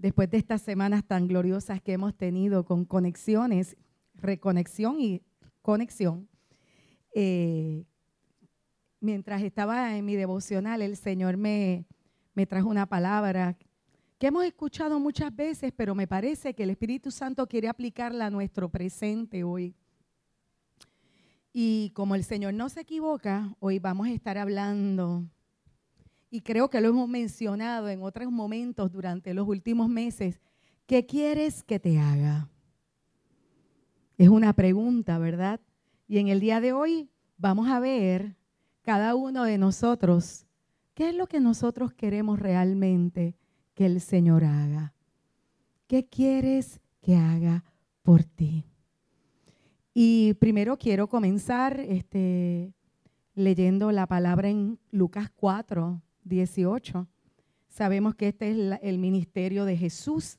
[0.00, 3.76] después de estas semanas tan gloriosas que hemos tenido con conexiones,
[4.14, 5.22] reconexión y
[5.62, 6.28] conexión,
[7.14, 7.84] eh,
[9.00, 11.86] mientras estaba en mi devocional, el Señor me,
[12.34, 13.56] me trajo una palabra
[14.18, 18.30] que hemos escuchado muchas veces, pero me parece que el Espíritu Santo quiere aplicarla a
[18.30, 19.74] nuestro presente hoy.
[21.52, 25.24] Y como el Señor no se equivoca, hoy vamos a estar hablando,
[26.30, 30.40] y creo que lo hemos mencionado en otros momentos durante los últimos meses,
[30.86, 32.48] ¿qué quieres que te haga?
[34.16, 35.60] Es una pregunta, ¿verdad?
[36.06, 38.36] Y en el día de hoy vamos a ver
[38.82, 40.46] cada uno de nosotros
[40.94, 43.34] qué es lo que nosotros queremos realmente
[43.74, 44.94] que el Señor haga.
[45.88, 47.64] ¿Qué quieres que haga
[48.02, 48.64] por ti?
[49.94, 52.72] Y primero quiero comenzar este,
[53.34, 57.06] leyendo la palabra en Lucas 4, 18.
[57.68, 60.38] Sabemos que este es el ministerio de Jesús.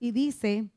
[0.00, 0.70] Y dice,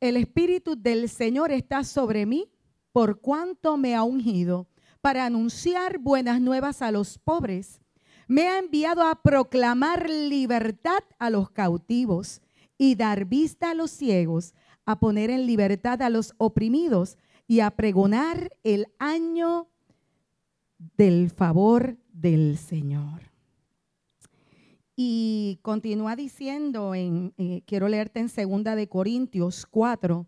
[0.00, 2.48] el Espíritu del Señor está sobre mí
[2.92, 4.68] por cuanto me ha ungido
[5.00, 7.80] para anunciar buenas nuevas a los pobres.
[8.28, 12.40] Me ha enviado a proclamar libertad a los cautivos
[12.78, 17.70] y dar vista a los ciegos, a poner en libertad a los oprimidos y a
[17.70, 19.68] pregonar el año
[20.96, 23.35] del favor del Señor.
[24.96, 30.26] Y continúa diciendo, en, eh, quiero leerte en segunda de Corintios 4,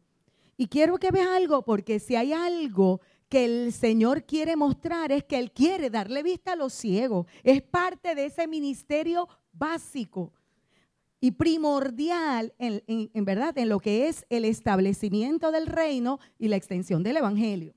[0.58, 5.24] y quiero que veas algo, porque si hay algo que el Señor quiere mostrar es
[5.24, 7.26] que Él quiere darle vista a los ciegos.
[7.42, 10.32] Es parte de ese ministerio básico
[11.20, 16.56] y primordial en, en, verdad en lo que es el establecimiento del reino y la
[16.56, 17.74] extensión del evangelio.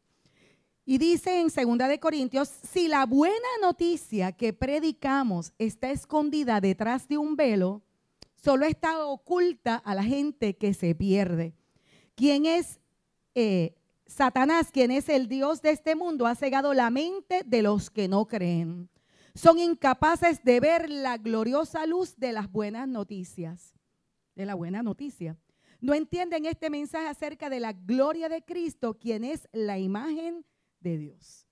[0.92, 7.08] Y dice en 2 de Corintios, si la buena noticia que predicamos está escondida detrás
[7.08, 7.81] de un velo,
[8.36, 11.53] solo está oculta a la gente que se pierde.
[12.14, 12.81] Quien es
[13.36, 13.73] eh,
[14.06, 18.09] Satanás, quien es el Dios de este mundo, ha cegado la mente de los que
[18.09, 18.90] no creen
[19.34, 23.75] son incapaces de ver la gloriosa luz de las buenas noticias,
[24.35, 25.38] de la buena noticia.
[25.80, 30.46] No entienden este mensaje acerca de la gloria de Cristo, quien es la imagen
[30.81, 31.47] de Dios.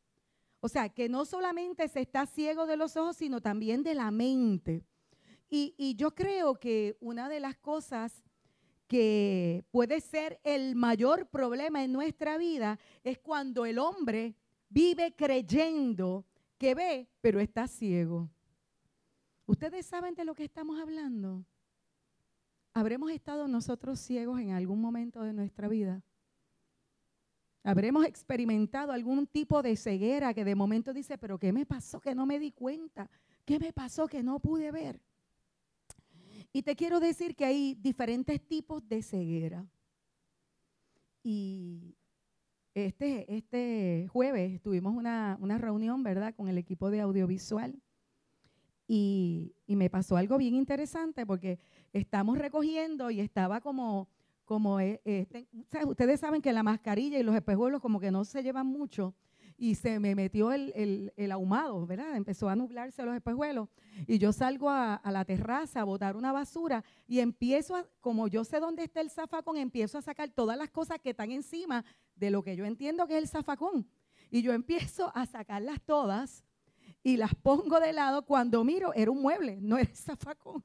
[0.59, 4.11] O sea, que no solamente se está ciego de los ojos, sino también de la
[4.11, 4.83] mente.
[5.49, 8.23] Y, yo creo que una de las cosas
[8.87, 14.35] que puede ser el mayor problema en nuestra vida es cuando el hombre
[14.69, 16.25] vive creyendo
[16.57, 18.29] que ve, pero está ciego.
[19.45, 21.43] ¿Ustedes saben de lo que estamos hablando?
[22.73, 26.03] ¿Habremos estado nosotros ciegos en algún momento de nuestra vida?
[27.63, 32.15] ¿Habremos experimentado algún tipo de ceguera que de momento dice, pero ¿qué me pasó que
[32.15, 33.09] no me di cuenta?
[33.45, 35.01] ¿Qué me pasó que no pude ver?
[36.51, 39.65] Y te quiero decir que hay diferentes tipos de ceguera.
[41.21, 41.95] Y
[42.73, 47.79] este, este jueves tuvimos una, reunión, ¿verdad?, con el equipo de audiovisual.
[48.87, 51.59] Y, me pasó algo bien interesante porque
[51.93, 54.09] estamos recogiendo y estaba como,
[54.49, 55.47] como eh, este,
[55.85, 59.13] ustedes saben que la mascarilla y los espejuelos como que no se llevan mucho
[59.59, 62.15] y se me metió el, ahumado, ¿verdad?
[62.15, 63.69] Empezó a nublarse los espejuelos
[64.07, 68.43] y yo salgo a, la terraza a botar una basura y empiezo, a, como yo
[68.43, 71.85] sé dónde está el zafacón, empiezo a sacar todas las cosas que están encima
[72.15, 73.87] de lo que yo entiendo que es el zafacón.
[74.31, 76.43] Y yo empiezo a sacarlas todas
[77.03, 78.25] y las pongo de lado.
[78.25, 80.63] Cuando miro, era un mueble, no era el zafacón.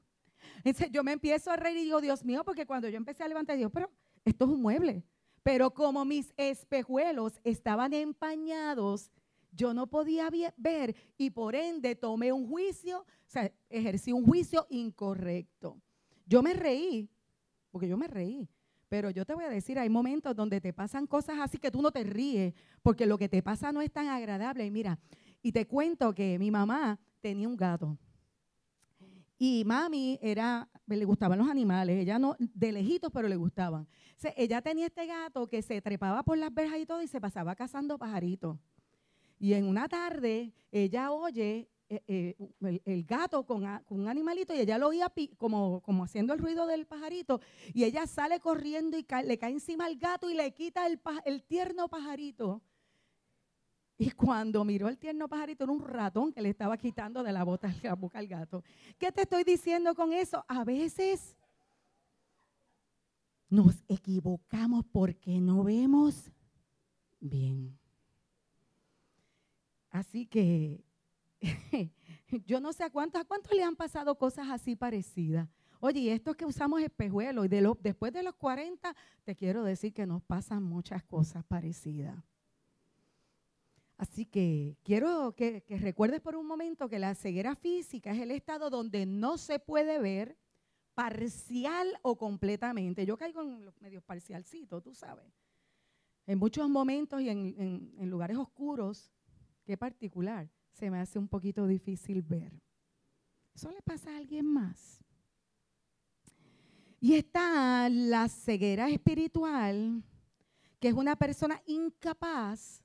[0.91, 3.57] Yo me empiezo a reír y digo, Dios mío, porque cuando yo empecé a levantar,
[3.57, 3.89] digo, pero
[4.23, 5.03] esto es un mueble.
[5.43, 9.11] Pero como mis espejuelos estaban empañados,
[9.51, 14.65] yo no podía ver y por ende tomé un juicio, o sea, ejercí un juicio
[14.69, 15.79] incorrecto.
[16.25, 17.09] Yo me reí,
[17.71, 18.49] porque yo me reí.
[18.89, 21.81] Pero yo te voy a decir, hay momentos donde te pasan cosas así que tú
[21.81, 24.65] no te ríes, porque lo que te pasa no es tan agradable.
[24.65, 24.99] Y mira,
[25.41, 27.97] y te cuento que mi mamá tenía un gato.
[29.37, 33.87] Y mami era, le gustaban los animales, ella no, de lejitos, pero le gustaban.
[34.35, 37.55] ella tenía este gato que se trepaba por las verjas y todo y se pasaba
[37.55, 38.57] cazando pajaritos.
[39.39, 44.79] Y en una tarde ella oye eh, eh, el, gato con, un animalito y ella
[44.79, 47.41] lo oía como, haciendo el ruido del pajarito
[47.75, 51.43] y ella sale corriendo y le cae encima al gato y le quita el, el
[51.43, 52.63] tierno pajarito.
[53.97, 57.43] Y cuando miró el tierno pajarito, era un ratón que le estaba quitando de la,
[57.43, 58.63] bota, la boca al gato.
[58.97, 60.43] ¿Qué te estoy diciendo con eso?
[60.47, 61.35] A veces
[63.49, 66.29] nos equivocamos porque no vemos
[67.21, 67.77] bien.
[69.91, 70.83] Así que
[72.45, 75.47] yo no sé a cuántos, a cuántos le han pasado cosas así parecidas.
[75.79, 78.93] Oye, y estos que usamos espejuelos, y de después de los 40,
[79.23, 82.17] te quiero decir que nos pasan muchas cosas parecidas.
[83.97, 88.69] Así que quiero que, recuerdes por un momento que la ceguera física es el estado
[88.69, 90.37] donde no se puede ver
[90.93, 93.05] parcial o completamente.
[93.05, 95.25] Yo caigo en los medios parcialcitos, tú sabes.
[96.27, 99.11] En muchos momentos y en, en lugares oscuros,
[99.63, 102.51] qué particular, se me hace un poquito difícil ver.
[103.53, 105.03] Eso le pasa a alguien más.
[106.99, 110.03] Y está la ceguera espiritual,
[110.79, 112.84] que es una persona incapaz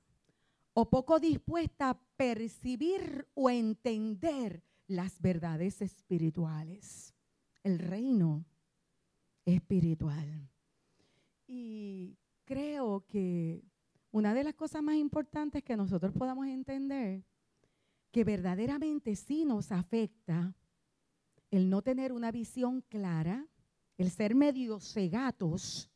[0.73, 7.13] o poco dispuesta a percibir o entender las verdades espirituales,
[7.63, 8.45] el reino
[9.45, 10.49] espiritual.
[11.47, 13.63] Y creo que
[14.11, 17.23] una de las cosas más importantes que nosotros podamos entender,
[18.11, 20.53] que verdaderamente sí nos afecta
[21.49, 23.45] el no tener una visión clara,
[23.97, 25.89] el ser medio cegatos,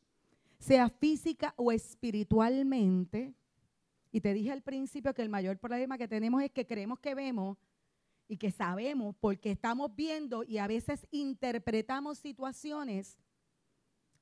[0.58, 3.34] sea física o espiritualmente,
[4.16, 7.14] y te dije al principio que el mayor problema que tenemos es que creemos que
[7.14, 7.58] vemos
[8.26, 13.18] y que sabemos porque estamos viendo y a veces interpretamos situaciones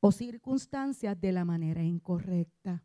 [0.00, 2.82] o circunstancias de la manera incorrecta.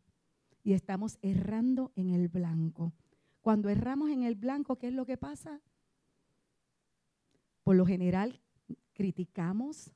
[0.62, 2.92] Y estamos errando en el blanco.
[3.40, 5.60] Cuando erramos en el blanco, ¿qué es lo que pasa?
[7.64, 8.40] Por lo general,
[8.92, 9.90] criticamos,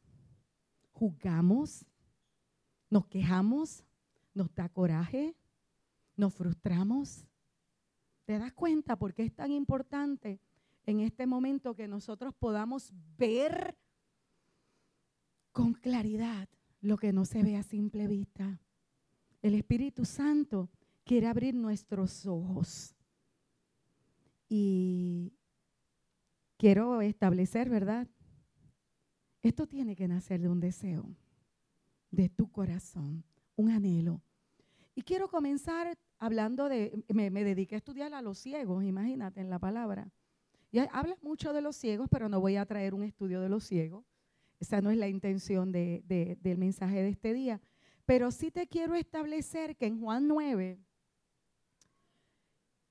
[0.91, 1.87] juzgamos,
[2.91, 3.85] nos quejamos,
[4.35, 5.37] nos da coraje,
[6.17, 7.27] nos frustramos.
[8.25, 10.41] ¿Te das cuenta por qué es tan importante
[10.87, 13.77] en este momento que nosotros podamos ver
[15.53, 16.49] con claridad
[16.81, 18.61] lo que no se ve a simple vista?
[19.43, 20.71] El Espíritu Santo
[21.05, 22.95] quiere abrir nuestros ojos.
[24.49, 25.33] Y
[26.57, 28.09] quiero establecer, ¿verdad?
[29.43, 31.15] Esto tiene que nacer de un deseo,
[32.11, 33.25] de tu corazón,
[33.57, 34.23] un anhelo.
[34.95, 39.59] Y quiero comenzar hablando de, me, dediqué a estudiar a los ciegos, imagínate en la
[39.59, 40.11] palabra.
[40.71, 43.65] Y habla mucho de los ciegos, pero no voy a traer un estudio de los
[43.65, 44.05] ciegos.
[44.59, 47.61] Esa no es la intención del mensaje de este día.
[48.07, 50.79] Pero sí te quiero establecer que en Juan 9,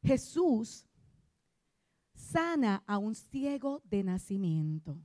[0.03, 0.85] Jesús
[2.13, 4.99] sana a un ciego de nacimiento.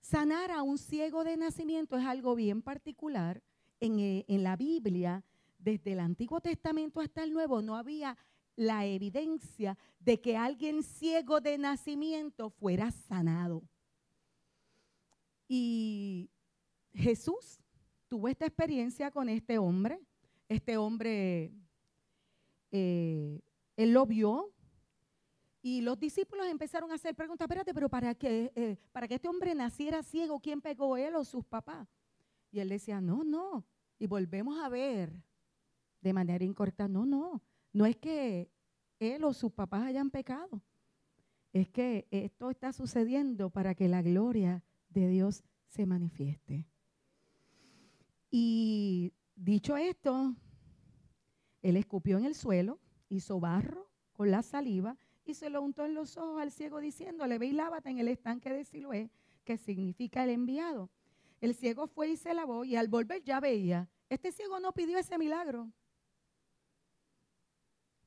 [0.00, 3.42] Sanar a un ciego de nacimiento es algo bien particular.
[3.80, 5.24] En, eh, en la Biblia
[5.62, 8.16] desde el Antiguo Testamento hasta el Nuevo no había
[8.56, 13.62] la evidencia de que alguien ciego de nacimiento fuera sanado.
[15.48, 16.30] Y
[16.92, 17.60] Jesús
[18.08, 20.00] tuvo esta experiencia con este hombre.
[20.48, 21.52] Este hombre,
[22.70, 23.40] eh,
[23.76, 24.52] él lo vio
[25.62, 29.28] y los discípulos empezaron a hacer preguntas, espérate, pero para que, eh, para que este
[29.28, 31.88] hombre naciera ciego, ¿quién pegó él o sus papás?
[32.50, 33.64] Y él decía, no, no.
[33.98, 35.22] Y volvemos a ver
[36.02, 36.88] de manera incorrecta.
[36.88, 38.50] No, no, no es que
[38.98, 40.62] él o sus papás hayan pecado.
[41.52, 46.66] Es que esto está sucediendo para que la gloria de Dios se manifieste.
[48.30, 50.34] Y dicho esto,
[51.60, 55.94] él escupió en el suelo, hizo barro con la saliva y se lo untó en
[55.94, 59.10] los ojos al ciego diciéndole, ve y lávate en el estanque de Siloé,
[59.44, 60.90] que significa el enviado.
[61.40, 63.90] El ciego fue y se lavó y al volver ya veía.
[64.08, 65.70] Este ciego no pidió ese milagro.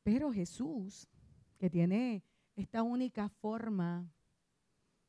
[0.06, 1.10] Pero Jesús,
[1.58, 2.22] que tiene
[2.56, 4.08] esta única forma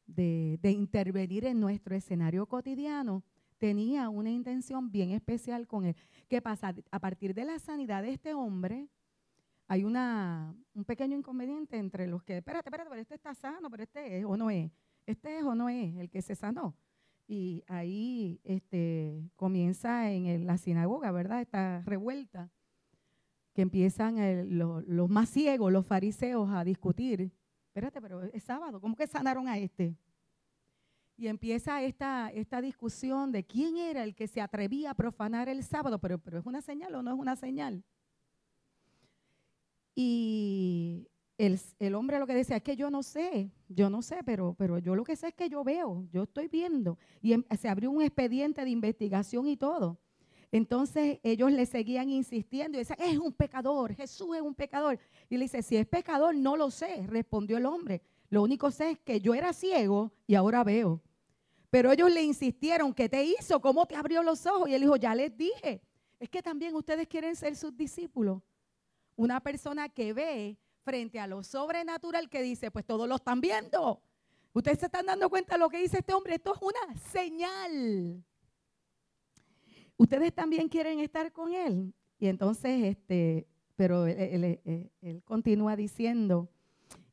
[0.06, 3.22] de, intervenir en nuestro escenario cotidiano,
[3.58, 5.94] tenía una intención bien especial con él.
[6.28, 6.74] ¿Qué pasa?
[6.90, 8.88] A partir de la sanidad de este hombre,
[9.68, 13.82] hay una, un pequeño inconveniente entre los que, espérate, espérate, pero este está sano, pero
[13.82, 14.72] este es o no es.
[15.04, 16.74] Este es o no es el que se sanó.
[17.28, 21.42] Y ahí este, comienza en la sinagoga, ¿verdad?
[21.42, 22.50] Esta revuelta
[23.56, 24.18] que empiezan
[24.54, 27.32] los más ciegos, los fariseos, a discutir.
[27.68, 29.96] Espérate, pero es sábado, ¿cómo que sanaron a este?
[31.16, 35.64] Y empieza esta, esta discusión de quién era el que se atrevía a profanar el
[35.64, 37.82] sábado, pero, pero ¿es una señal o no es una señal?
[39.94, 41.08] Y
[41.38, 44.54] el, el, hombre lo que decía es que yo no sé, yo no sé, pero,
[44.58, 46.98] pero yo lo que sé es que yo veo, yo estoy viendo.
[47.22, 49.98] Y em, se abrió un expediente de investigación y todo.
[50.56, 54.98] Entonces ellos le seguían insistiendo y decían, es un pecador, Jesús es un pecador.
[55.28, 58.00] Y le dice, si es pecador, no lo sé, respondió el hombre.
[58.30, 61.02] Lo único sé es que yo era ciego y ahora veo.
[61.68, 63.60] Pero ellos le insistieron, ¿qué te hizo?
[63.60, 64.70] ¿Cómo te abrió los ojos?
[64.70, 65.82] Y él dijo, ya les dije.
[66.18, 68.40] Es que también ustedes quieren ser sus discípulos.
[69.14, 74.00] Una persona que ve frente a lo sobrenatural que dice, pues todos lo están viendo.
[74.54, 76.36] Ustedes se están dando cuenta de lo que dice este hombre.
[76.36, 78.24] Esto es una señal.
[79.96, 81.94] Ustedes también quieren estar con él.
[82.18, 84.60] Y entonces, este, pero él,
[85.24, 86.48] continúa diciendo,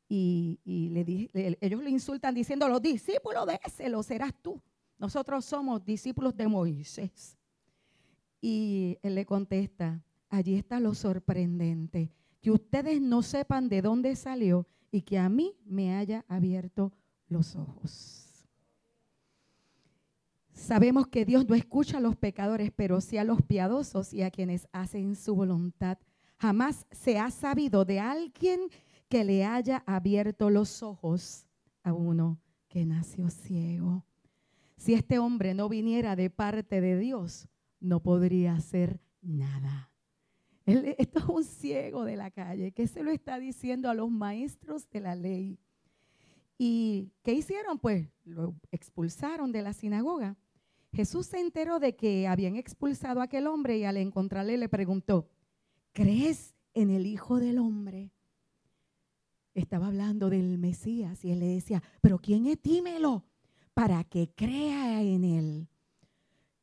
[0.08, 4.62] y, le, ellos lo insultan diciendo, los discípulos de ese lo serás tú.
[4.98, 7.38] Nosotros somos discípulos de Moisés.
[8.42, 12.12] Y él le contesta, allí está lo sorprendente,
[12.42, 16.92] que ustedes no sepan de dónde salió y que a mí me haya abierto
[17.28, 18.23] los ojos.
[20.54, 24.32] Sabemos que Dios no escucha a los pecadores, pero sí a los piadosos y a
[24.32, 25.98] quienes hacen su voluntad.
[26.38, 28.62] Jamás se ha sabido de alguien
[29.10, 31.48] que le haya abierto los ojos
[31.84, 34.06] a uno que nació ciego.
[34.78, 37.48] Si este hombre no viniera de parte de Dios,
[37.80, 39.92] no podría hacer nada.
[40.66, 44.90] esto es un ciego de la calle que se lo está diciendo a los maestros
[44.90, 45.60] de la ley.
[46.58, 47.80] ¿Y qué hicieron?
[47.80, 50.38] Pues lo expulsaron de la sinagoga.
[50.94, 55.28] Jesús se enteró de que habían expulsado a aquel hombre y al encontrarle le preguntó,
[55.92, 58.12] ¿crees en el Hijo del Hombre?
[59.56, 62.62] Estaba hablando del Mesías y él le decía, pero ¿quién es?
[62.62, 63.26] Dímelo
[63.74, 65.68] para que crea en él.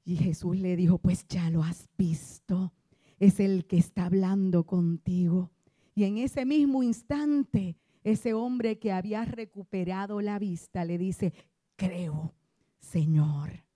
[0.05, 2.73] Y Jesús le dijo, pues ya lo has visto,
[3.19, 5.51] es el que está hablando contigo.
[5.95, 11.33] Y en ese mismo instante, ese hombre que había recuperado la vista le dice,
[11.77, 12.33] creo,
[12.79, 13.70] Señor.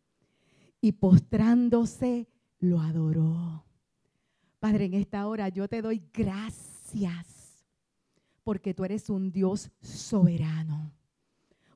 [0.85, 3.65] Y postrándose, lo adoró.
[4.61, 7.65] Padre, en esta hora yo te doy gracias
[8.43, 10.93] porque tú eres un Dios soberano.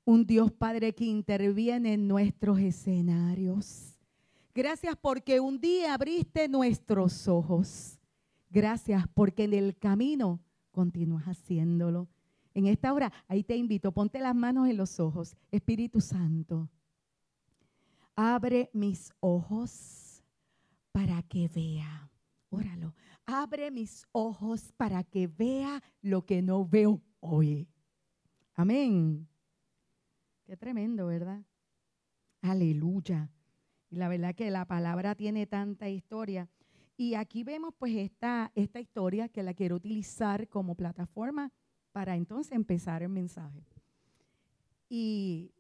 [0.05, 3.97] Un Dios Padre que interviene en nuestros escenarios.
[4.55, 7.99] Gracias porque un día abriste nuestros ojos.
[8.51, 10.39] Gracias porque en el camino
[10.71, 12.09] continúas haciéndolo.
[12.53, 15.35] En esta hora, ahí te invito, ponte las manos en los ojos.
[15.51, 16.69] Espíritu Santo,
[18.21, 20.25] abre mis ojos
[20.91, 22.11] para que vea.
[22.51, 22.93] Óralo.
[23.25, 27.69] Abre mis ojos para que vea lo que no veo hoy.
[28.55, 29.29] Amén.
[30.45, 31.45] Qué tremendo, ¿verdad?
[32.43, 33.31] Aleluya.
[33.89, 36.49] Y la verdad que la palabra tiene tanta historia.
[36.97, 41.53] Y aquí vemos pues esta, esta historia que la quiero utilizar como plataforma
[41.93, 43.65] para entonces empezar el mensaje.
[44.89, 45.53] Y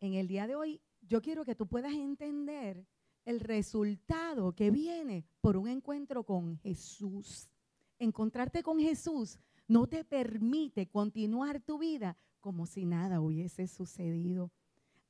[0.00, 2.86] en el día de hoy yo quiero que tú puedas entender
[3.24, 7.48] el resultado que viene por un encuentro con Jesús.
[7.98, 14.52] Encontrarte con Jesús no te permite continuar tu vida como si nada hubiese sucedido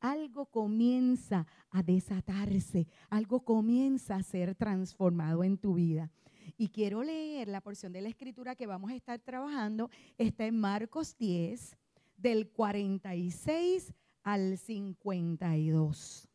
[0.01, 6.11] algo comienza a desatarse, algo comienza a ser transformado en tu vida.
[6.57, 9.91] Y quiero leer la porción de la escritura que vamos a estar trabajando.
[10.17, 11.77] Está en Marcos 10,
[12.17, 13.93] del 46
[14.27, 16.29] al 52.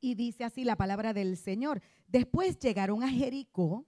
[0.00, 1.82] Y dice así la palabra del Señor.
[2.06, 3.86] Después llegaron a Jericó.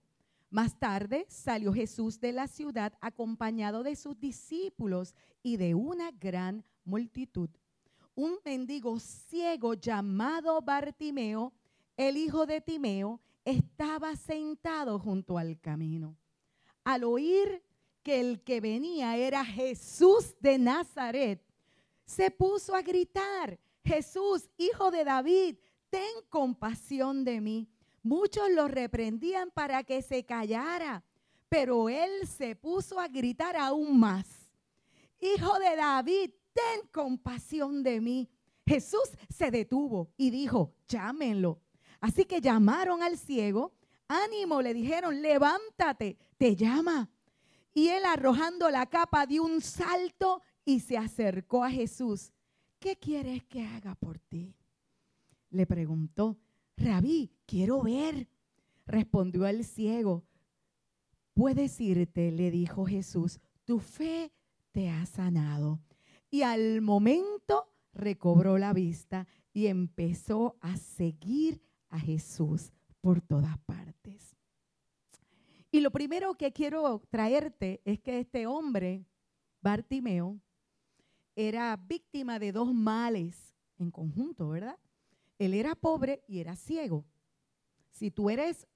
[0.49, 6.65] Más tarde salió Jesús de la ciudad acompañado de sus discípulos y de una gran
[6.83, 7.49] multitud
[8.15, 11.53] un mendigo ciego llamado Bartimeo,
[11.97, 16.17] el hijo de Timeo, estaba sentado junto al camino.
[16.83, 17.61] Al oír
[18.01, 21.44] que el que venía era Jesús de Nazaret,
[22.05, 25.57] se puso a gritar, Jesús, hijo de David,
[25.89, 27.69] ten compasión de mí.
[28.03, 31.03] Muchos lo reprendían para que se callara,
[31.49, 34.45] pero él se puso a gritar aún más,
[35.19, 38.29] Hijo de David, ten compasión de mí.
[38.65, 41.61] Jesús se detuvo y dijo, llámenlo.
[42.01, 43.73] Así que llamaron al ciego,
[44.07, 47.09] ánimo, le dijeron, levántate, te llama.
[47.73, 52.33] Y él arrojando la capa dio un salto y se acercó a Jesús.
[52.79, 54.55] ¿Qué quieres que haga por ti?
[55.51, 56.37] Le preguntó,
[56.75, 58.27] Rabí, quiero ver.
[58.87, 60.23] Respondió el ciego,
[61.33, 64.31] puedes irte, le dijo Jesús, tu fe
[64.71, 65.79] te ha sanado
[66.29, 74.35] y al momento recobró la vista y empezó a seguir a Jesús por todas partes.
[75.71, 79.05] Y lo primero que quiero traerte es que este hombre,
[79.61, 80.39] Bartimeo,
[81.35, 84.77] era víctima de dos males en conjunto, ¿verdad?
[85.37, 87.05] Él era pobre y era ciego.
[87.91, 88.67] Si tú eres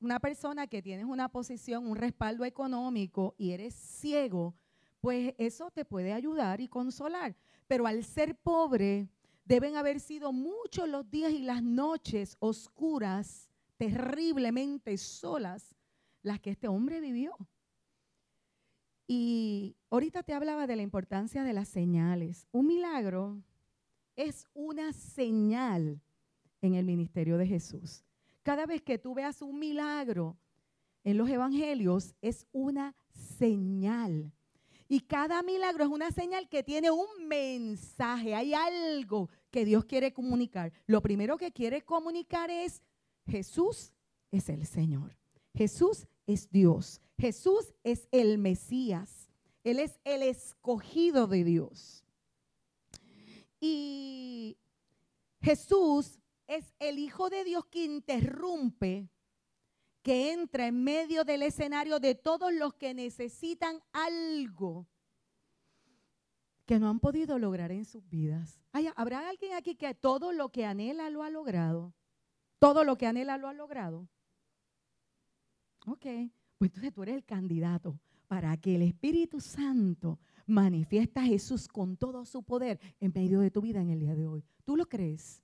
[0.00, 4.54] una persona que tienes una posición, un respaldo económico y eres ciego,
[5.00, 7.36] pues eso te puede ayudar y consolar.
[7.66, 9.08] Pero al ser pobre,
[9.44, 15.74] deben haber sido muchos los días y las noches oscuras, terriblemente solas,
[16.22, 17.36] las que este hombre vivió.
[19.14, 22.48] Y ahorita te hablaba de la importancia de las señales.
[22.50, 23.42] Un milagro
[24.16, 26.00] es una señal
[26.62, 28.06] en el ministerio de Jesús.
[28.42, 30.38] Cada vez que tú veas un milagro
[31.04, 34.32] en los evangelios, es una señal.
[34.88, 40.14] Y cada milagro es una señal que tiene un mensaje, hay algo que Dios quiere
[40.14, 40.72] comunicar.
[40.86, 42.82] Lo primero que quiere comunicar es
[43.26, 43.92] Jesús
[44.30, 45.21] es el Señor.
[45.54, 47.00] Jesús es Dios.
[47.18, 49.28] Jesús es el Mesías.
[49.64, 52.04] Él es el escogido de Dios.
[53.60, 54.56] Y
[55.40, 59.08] Jesús es el Hijo de Dios que interrumpe,
[60.02, 64.88] que entra en medio del escenario de todos los que necesitan algo
[66.66, 68.60] que no han podido lograr en sus vidas.
[68.96, 71.94] ¿Habrá alguien aquí que todo lo que anhela lo ha logrado?
[72.58, 74.08] Todo lo que anhela lo ha logrado.
[75.86, 76.06] Ok,
[76.58, 77.98] pues entonces tú eres el candidato
[78.28, 83.50] para que el Espíritu Santo manifiesta a Jesús con todo su poder en medio de
[83.50, 84.44] tu vida en el día de hoy.
[84.64, 85.42] ¿Tú lo crees?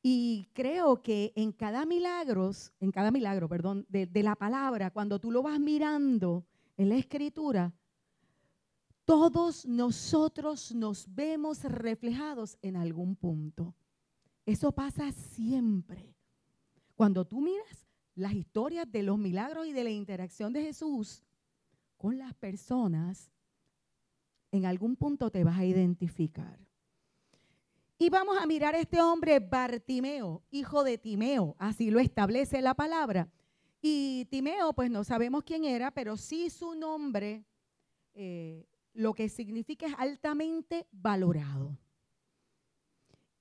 [0.00, 2.50] Y creo que en cada milagro,
[2.80, 6.44] en cada milagro, perdón, de, de la palabra, cuando tú lo vas mirando
[6.76, 7.72] en la escritura,
[9.04, 13.74] todos nosotros nos vemos reflejados en algún punto.
[14.46, 16.14] Eso pasa siempre.
[16.94, 21.22] Cuando tú miras las historias de los milagros y de la interacción de Jesús
[21.96, 23.30] con las personas,
[24.50, 26.58] en algún punto te vas a identificar.
[27.98, 33.30] Y vamos a mirar este hombre Bartimeo, hijo de Timeo, así lo establece la palabra.
[33.80, 37.44] Y Timeo, pues no sabemos quién era, pero sí su nombre,
[38.14, 41.78] eh, lo que significa es altamente valorado.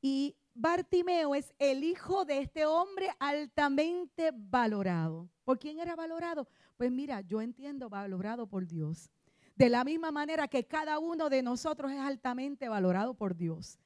[0.01, 5.27] Y Bartimeo es el hijo de este hombre altamente valorado.
[5.44, 6.48] ¿Por quién era valorado?
[6.77, 9.10] Pues mira, yo entiendo valorado por Dios.
[9.56, 13.80] De la misma manera que cada uno de nosotros es altamente valorado por Dios.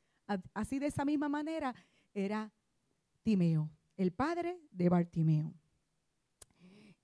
[0.53, 1.73] Así de esa misma manera
[2.13, 2.51] era
[3.23, 5.53] Timeo, el padre de Bartimeo.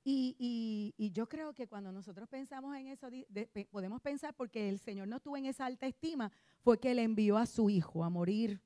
[0.03, 3.07] Y, yo creo que cuando nosotros pensamos en eso,
[3.69, 7.37] podemos pensar porque el Señor no tuvo en esa alta estima, fue que le envió
[7.37, 8.59] a su hijo a morir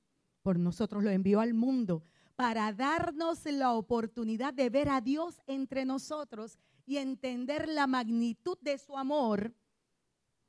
[0.46, 2.04] por nosotros, lo envió al mundo
[2.36, 8.78] para darnos la oportunidad de ver a Dios entre nosotros y entender la magnitud de
[8.78, 9.56] su amor.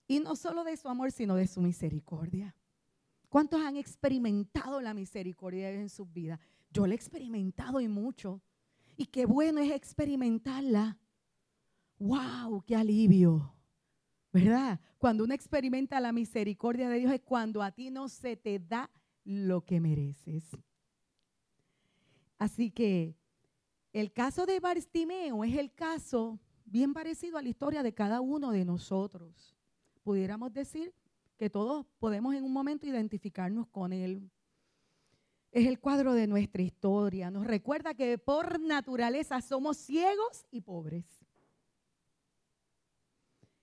[0.06, 2.54] Y no solo de su amor, sino de su misericordia.
[3.30, 6.40] ¿Cuántos han experimentado la misericordia en sus vidas?
[6.70, 8.42] Yo la he experimentado y mucho.
[8.98, 10.98] Y qué bueno es experimentarla.
[11.98, 12.64] ¡Wow!
[12.66, 13.54] ¡Qué alivio!
[14.30, 14.78] ¿Verdad?
[14.98, 18.90] Cuando uno experimenta la misericordia de Dios es cuando a ti no se te da
[19.26, 20.44] lo que mereces.
[22.38, 23.16] Así que
[23.92, 28.52] el caso de Bartimeo es el caso bien parecido a la historia de cada uno
[28.52, 29.56] de nosotros.
[30.02, 30.94] Pudiéramos decir
[31.36, 34.30] que todos podemos en un momento identificarnos con él.
[35.50, 37.30] Es el cuadro de nuestra historia.
[37.30, 41.04] Nos recuerda que por naturaleza somos ciegos y pobres.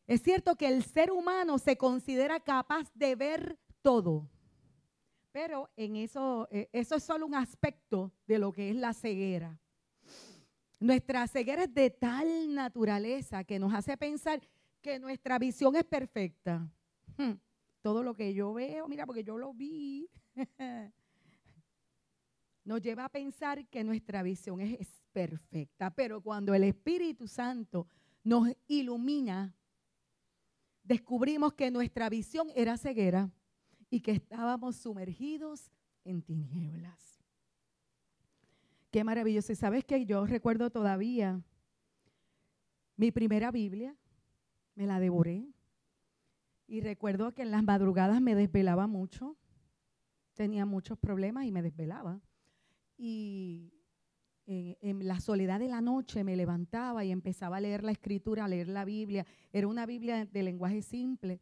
[0.07, 4.29] Es cierto que el ser humano se considera capaz de ver todo,
[5.33, 9.59] pero en eso, eh, eso es solo un aspecto de lo que es la ceguera.
[10.79, 14.39] Nuestra ceguera es de tal naturaleza que nos hace pensar
[14.79, 16.69] que nuestra visión es perfecta.
[17.17, 17.33] Hmm,
[17.81, 20.07] todo lo que yo veo, mira, porque yo lo vi,
[22.63, 25.89] nos lleva a pensar que nuestra visión es, es perfecta.
[25.89, 27.87] Pero cuando el Espíritu Santo
[28.23, 29.51] nos ilumina,
[30.83, 33.31] descubrimos que nuestra visión era ceguera
[33.93, 35.69] y que estábamos sumergidos
[36.03, 37.23] en tinieblas.
[38.89, 39.51] Qué maravilloso.
[39.51, 41.43] Y sabes que yo recuerdo todavía
[42.95, 43.95] mi primera Biblia,
[44.73, 45.45] me la devoré.
[46.65, 49.37] Y recuerdo que en las madrugadas me desvelaba mucho,
[50.33, 52.19] tenía muchos problemas y me desvelaba.
[52.97, 53.75] Y
[54.47, 58.45] en, en, la soledad de la noche me levantaba y empezaba a leer la escritura,
[58.45, 59.23] a leer la Biblia.
[59.51, 61.39] Era una Biblia de lenguaje simple.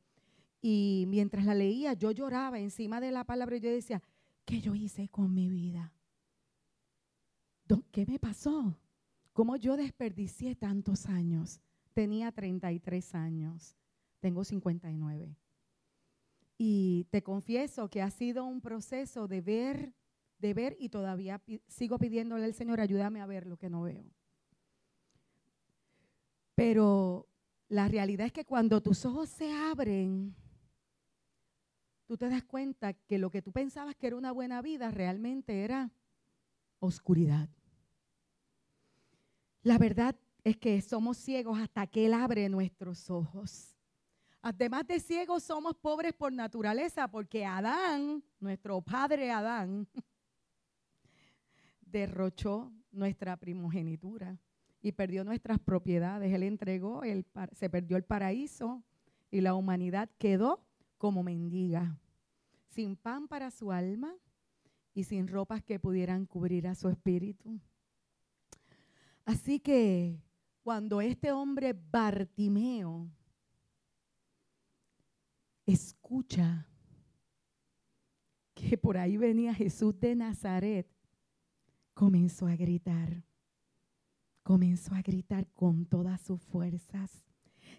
[0.61, 4.01] Y mientras la leía, yo lloraba encima de la palabra y yo decía,
[4.45, 5.93] ¿qué yo hice con mi vida?
[7.91, 8.77] ¿Qué me pasó?
[9.33, 11.61] ¿Cómo yo desperdicié tantos años?
[11.93, 13.75] Tenía 33 años,
[14.19, 15.35] tengo 59.
[16.57, 19.93] Y te confieso que ha sido un proceso de ver,
[20.39, 24.05] de ver y todavía sigo pidiéndole al Señor, ayúdame a ver lo que no veo.
[26.55, 27.27] Pero
[27.67, 30.35] la realidad es que cuando tus ojos se abren,
[32.11, 35.63] tú te das cuenta que lo que tú pensabas que era una buena vida realmente
[35.63, 35.93] era
[36.79, 37.47] oscuridad.
[39.63, 43.77] La verdad es que somos ciegos hasta que Él abre nuestros ojos.
[44.41, 49.87] Además de ciegos, somos pobres por naturaleza, porque Adán, nuestro padre Adán,
[51.79, 54.37] derrochó nuestra primogenitura
[54.81, 56.33] y perdió nuestras propiedades.
[56.33, 57.03] Él entregó,
[57.53, 58.83] se perdió el paraíso
[59.29, 60.61] y la humanidad quedó
[61.01, 61.97] como mendiga,
[62.71, 64.15] sin pan para su alma
[64.93, 67.59] y sin ropas que pudieran cubrir a su espíritu.
[69.25, 70.19] Así que
[70.63, 73.09] cuando este hombre Bartimeo
[75.65, 76.67] escucha
[78.53, 80.87] que por ahí venía Jesús de Nazaret,
[81.93, 83.23] comenzó a gritar,
[84.43, 87.25] comenzó a gritar con todas sus fuerzas,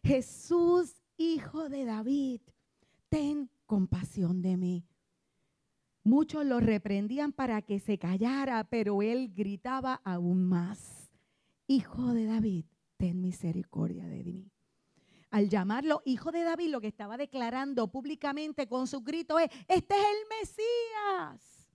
[0.02, 2.40] Jesús, hijo de David,
[3.08, 4.86] ten compasión de mí.
[6.04, 11.02] Muchos lo reprendían para que se callara, pero él gritaba aún más,
[11.68, 14.50] Hijo de David, ten misericordia de mí.
[15.30, 19.94] Al llamarlo hijo de David, lo que estaba declarando públicamente con su grito es, este
[19.94, 21.68] es el Mesías.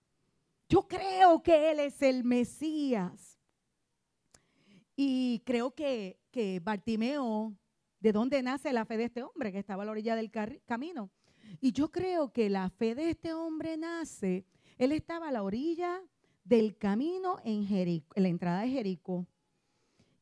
[0.69, 3.39] Yo creo que Él es el Mesías.
[4.95, 7.57] Y creo que, que Bartimeo,
[7.99, 10.29] ¿de dónde nace la fe de este hombre que estaba a la orilla del
[10.65, 11.09] camino?
[11.59, 14.45] Y yo creo que la fe de este hombre nace,
[14.77, 16.01] él estaba a la orilla
[16.43, 19.27] del camino en, Jerico, en la entrada de Jericó.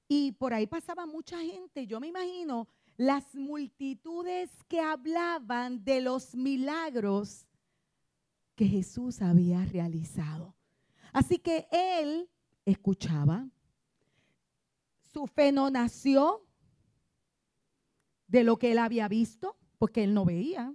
[0.08, 1.88] Y por ahí pasaba mucha gente.
[1.88, 7.46] Yo me imagino las multitudes que hablaban de los milagros
[8.56, 10.56] que Jesús había realizado.
[11.12, 12.30] Así que él
[12.64, 13.48] escuchaba.
[15.14, 16.46] Su fe no nació
[18.28, 20.74] de lo que él había visto, porque él no veía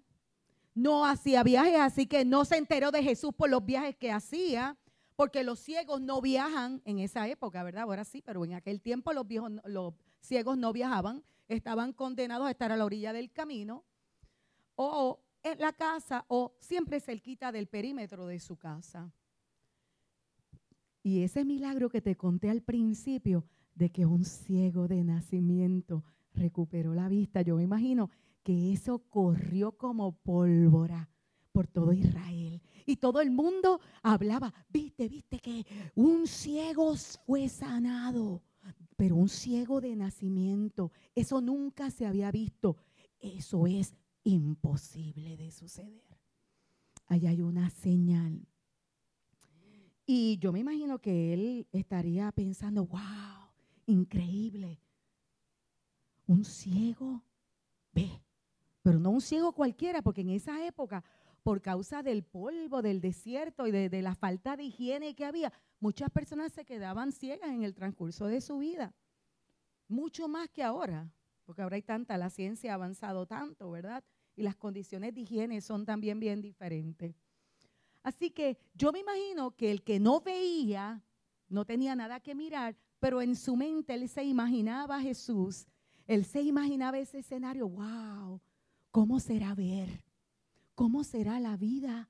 [0.80, 4.76] no hacía viajes, así que no se enteró de Jesús por los viajes que hacía,
[5.14, 7.82] porque los ciegos no viajan en esa época, ¿verdad?
[7.82, 12.50] Ahora sí, pero en aquel tiempo los, viejos, los ciegos no viajaban, estaban condenados a
[12.50, 13.84] estar a la orilla del camino
[14.76, 19.12] o en la casa o siempre cerquita del perímetro de su casa.
[21.02, 26.94] Y ese milagro que te conté al principio de que un ciego de nacimiento recuperó
[26.94, 28.10] la vista, yo me imagino
[28.42, 31.10] que eso corrió como pólvora
[31.52, 32.62] por todo Israel.
[32.86, 36.94] Y todo el mundo hablaba, viste, viste que un ciego
[37.26, 38.42] fue sanado,
[38.96, 42.76] pero un ciego de nacimiento, eso nunca se había visto.
[43.18, 46.18] Eso es imposible de suceder.
[47.06, 48.46] Ahí hay una señal.
[50.06, 53.50] Y yo me imagino que él estaría pensando, wow,
[53.86, 54.80] increíble.
[56.26, 57.22] Un ciego
[57.92, 58.22] ve
[58.82, 61.04] pero no un ciego cualquiera, porque en esa época,
[61.42, 66.10] por causa del polvo, del desierto y de, la falta de higiene que había, muchas
[66.10, 68.94] personas se quedaban ciegas en el transcurso de su vida.
[69.88, 71.10] Mucho más que ahora,
[71.44, 74.04] porque ahora hay tanta, la ciencia ha avanzado tanto, ¿verdad?
[74.36, 77.14] Y las condiciones de higiene son también bien diferentes.
[78.02, 81.02] Así que yo me imagino que el que no veía,
[81.48, 85.66] no tenía nada que mirar, pero en su mente él se imaginaba a Jesús,
[86.06, 88.40] él se imaginaba ese escenario, wow,
[88.90, 90.02] ¿Cómo será ver?
[90.74, 92.08] ¿Cómo será la vida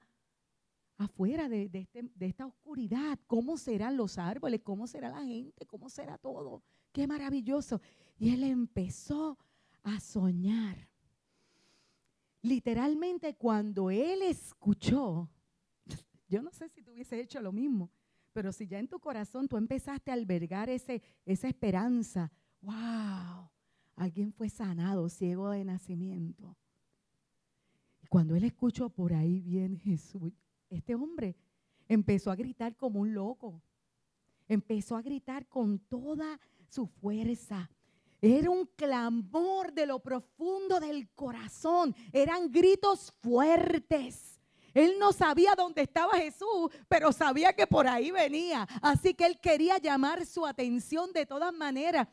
[0.97, 3.19] afuera este, de, esta oscuridad?
[3.27, 4.61] ¿Cómo serán los árboles?
[4.63, 5.67] ¿Cómo será la gente?
[5.67, 6.63] ¿Cómo será todo?
[6.93, 7.81] Qué maravilloso.
[8.19, 9.39] Y él empezó
[9.83, 10.89] a soñar.
[12.43, 15.29] Literalmente cuando él escuchó,
[16.29, 17.91] yo no sé si tú hubiese hecho lo mismo,
[18.33, 23.51] pero si ya en tu corazón tú empezaste a albergar ese, esa esperanza, wow,
[23.97, 26.57] alguien fue sanado, ciego de nacimiento.
[28.11, 30.33] Cuando él escuchó por ahí bien Jesús,
[30.69, 31.37] este hombre
[31.87, 33.63] empezó a gritar como un loco.
[34.49, 37.71] Empezó a gritar con toda su fuerza.
[38.21, 41.95] Era un clamor de lo profundo del corazón.
[42.13, 44.41] Eran gritos fuertes.
[44.75, 48.67] Él no sabía dónde estaba Jesús, pero sabía que por ahí venía.
[48.83, 52.09] Así que él quería llamar su atención de todas maneras.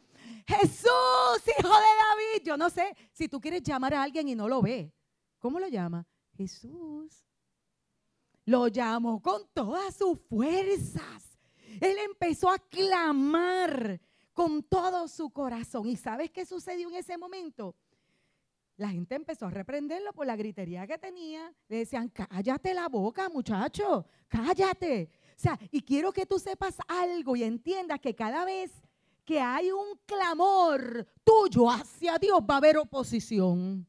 [0.46, 2.46] Jesús, hijo de David.
[2.46, 4.92] Yo no sé si tú quieres llamar a alguien y no lo ves.
[5.48, 6.06] ¿Cómo lo llama?
[6.36, 7.24] Jesús.
[8.44, 11.40] Lo llamó con todas sus fuerzas.
[11.80, 14.02] Él empezó a clamar
[14.34, 15.88] con todo su corazón.
[15.88, 17.78] ¿Y sabes qué sucedió en ese momento?
[18.76, 21.50] La gente empezó a reprenderlo por la gritería que tenía.
[21.70, 25.10] Le decían, cállate la boca, muchacho, cállate.
[25.30, 28.74] O sea, y quiero que tú sepas algo y entiendas que cada vez
[29.24, 33.88] que hay un clamor tuyo hacia Dios va a haber oposición.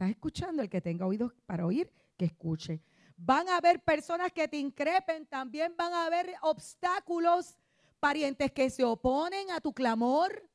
[0.00, 0.62] ¿Estás escuchando?
[0.62, 2.80] El que tenga oídos para oír, que escuche.
[3.18, 7.58] Van a haber personas que te increpen, también van a haber obstáculos,
[7.98, 10.48] parientes que se oponen a tu clamor,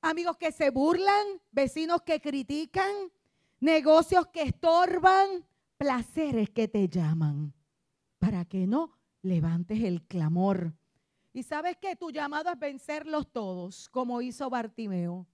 [0.00, 2.90] amigos que se burlan, vecinos que critican,
[3.60, 5.44] negocios que estorban,
[5.76, 7.52] placeres que te llaman,
[8.18, 10.72] para que no levantes el clamor.
[11.34, 15.26] Y sabes que tu llamado es vencerlos todos, como hizo Bartimeo.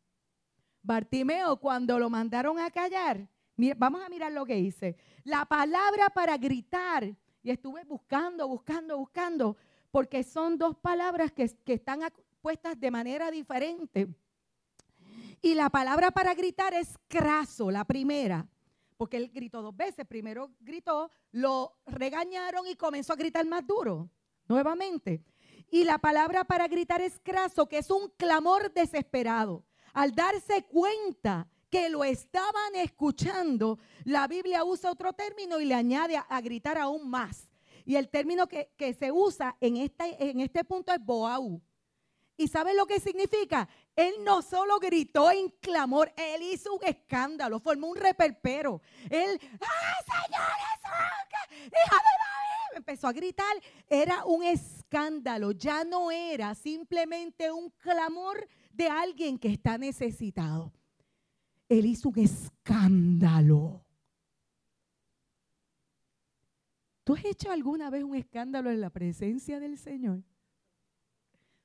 [0.82, 3.28] Bartimeo, cuando lo mandaron a callar,
[3.76, 4.96] vamos a mirar lo que dice.
[5.24, 7.04] La palabra para gritar,
[7.42, 9.56] y estuve buscando, buscando, buscando,
[9.90, 12.00] porque son dos palabras que, que están
[12.40, 14.08] puestas de manera diferente.
[15.42, 18.46] Y la palabra para gritar es craso, la primera,
[18.96, 20.06] porque él gritó dos veces.
[20.06, 24.10] Primero gritó, lo regañaron y comenzó a gritar más duro,
[24.46, 25.24] nuevamente.
[25.70, 29.64] Y la palabra para gritar es craso, que es un clamor desesperado.
[29.92, 36.16] Al darse cuenta que lo estaban escuchando, la Biblia usa otro término y le añade
[36.16, 37.48] a, gritar aún más.
[37.84, 41.62] Y el término que, se usa en este, en este punto es boau.
[42.36, 43.68] ¿Y saben lo que significa?
[43.94, 48.80] Él no solo gritó en clamor, él hizo un escándalo, formó un reperpero.
[49.10, 51.66] Él, ¡ay, Señor Jesús!
[51.66, 52.76] ¡Hija de David!
[52.76, 53.54] Empezó a gritar.
[53.88, 58.48] Era un escándalo, ya no era simplemente un clamor
[58.80, 60.72] de alguien que está necesitado.
[61.68, 63.84] Él hizo un escándalo.
[67.04, 70.22] ¿Tú has hecho alguna vez un escándalo en la presencia del Señor?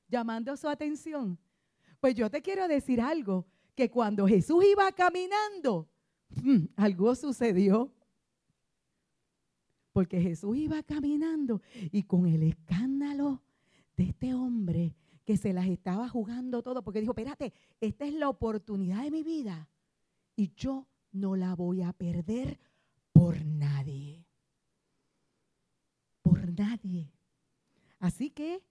[0.09, 1.39] Llamando su atención.
[2.01, 5.87] Pues yo te quiero decir algo, que cuando Jesús iba caminando,
[6.43, 7.93] mm, algo sucedió.
[9.93, 11.61] Porque Jesús iba caminando
[11.93, 13.41] y con el escándalo
[13.95, 14.93] de este hombre
[15.25, 19.23] que se las estaba jugando todo, porque dijo, espérate, esta es la oportunidad de mi
[19.23, 19.67] vida
[20.35, 22.59] y yo no la voy a perder
[23.11, 24.25] por nadie.
[26.21, 27.11] Por nadie.
[27.99, 28.63] Así que,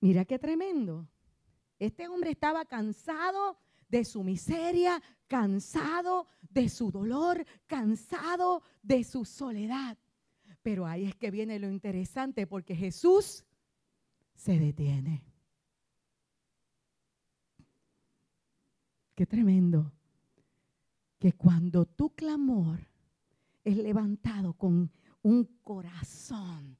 [0.00, 1.08] mira qué tremendo.
[1.78, 3.58] Este hombre estaba cansado
[3.88, 9.98] de su miseria, cansado de su dolor, cansado de su soledad.
[10.62, 13.44] Pero ahí es que viene lo interesante porque Jesús
[14.34, 15.29] se detiene.
[19.20, 19.92] Qué tremendo.
[21.18, 22.80] Que cuando tu clamor
[23.62, 26.78] es levantado con un corazón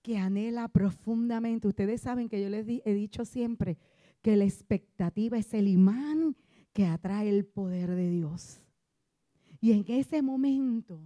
[0.00, 3.76] que anhela profundamente, ustedes saben que yo les he dicho siempre
[4.22, 6.34] que la expectativa es el imán
[6.72, 8.62] que atrae el poder de Dios.
[9.60, 10.98] Y en ese momento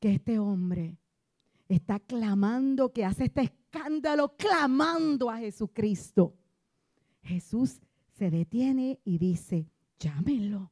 [0.00, 0.98] que este hombre
[1.68, 6.34] está clamando, que hace este escándalo, clamando a Jesucristo,
[7.22, 9.71] Jesús se detiene y dice,
[10.02, 10.70] llámenlo.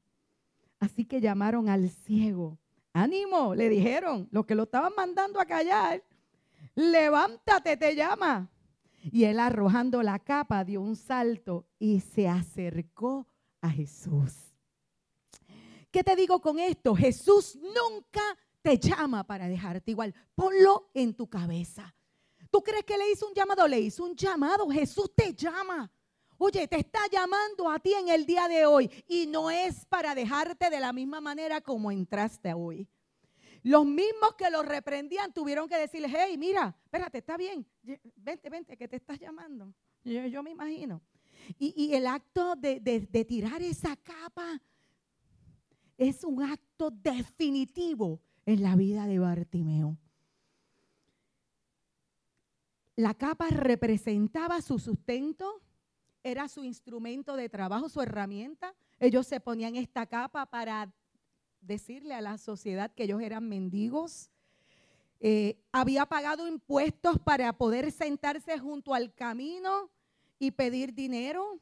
[0.79, 2.59] Así que llamaron al ciego.
[2.93, 6.03] Ánimo, le dijeron, los que lo estaban mandando a callar,
[6.75, 8.51] levántate, te llama.
[9.03, 13.27] Y él arrojando la capa dio un salto y se acercó
[13.61, 14.33] a Jesús.
[15.91, 16.95] ¿Qué te digo con esto?
[16.95, 18.23] Jesús nunca
[18.63, 20.15] te llama para dejarte igual.
[20.35, 21.95] Ponlo en tu cabeza.
[22.51, 23.67] ¿Tú crees que le hizo un llamado?
[23.67, 24.69] Le hizo un llamado.
[24.69, 25.91] Jesús te llama.
[26.43, 30.15] Oye, te está llamando a ti en el día de hoy y no es para
[30.15, 32.89] dejarte de la misma manera como entraste hoy.
[33.63, 37.67] Los mismos que lo reprendían tuvieron que decirle, hey, mira, espérate, está bien,
[38.17, 39.75] vente, vente, que te estás llamando.
[40.03, 41.03] Yo, me imagino.
[41.59, 44.63] Y, el acto de, de tirar esa capa
[45.99, 49.99] es un acto definitivo en la vida de Bartimeo.
[52.97, 55.61] La capa representaba su sustento,
[56.23, 58.75] era su instrumento de trabajo, su herramienta.
[58.99, 60.93] Ellos se ponían esta capa para
[61.61, 64.31] decirle a la sociedad que ellos eran mendigos.
[65.21, 69.91] Eh, había pagado impuestos para poder sentarse junto al camino
[70.39, 71.61] y pedir dinero.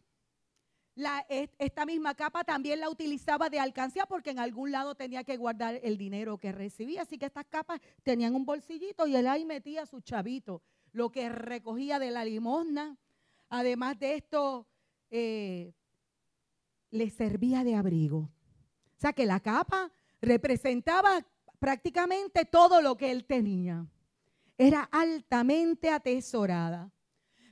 [1.59, 5.81] esta misma capa también la utilizaba de alcancía porque en algún lado tenía que guardar
[5.83, 7.03] el dinero que recibía.
[7.03, 11.29] Así que estas capas tenían un bolsillito y él ahí metía su chavito, lo que
[11.29, 12.97] recogía de la limosna.
[13.49, 14.67] Además de esto,
[15.11, 15.75] eh,
[16.91, 18.19] le servía de abrigo.
[18.19, 21.25] O sea que la capa representaba
[21.59, 23.87] prácticamente todo lo que él tenía.
[24.57, 26.93] Era altamente atesorada.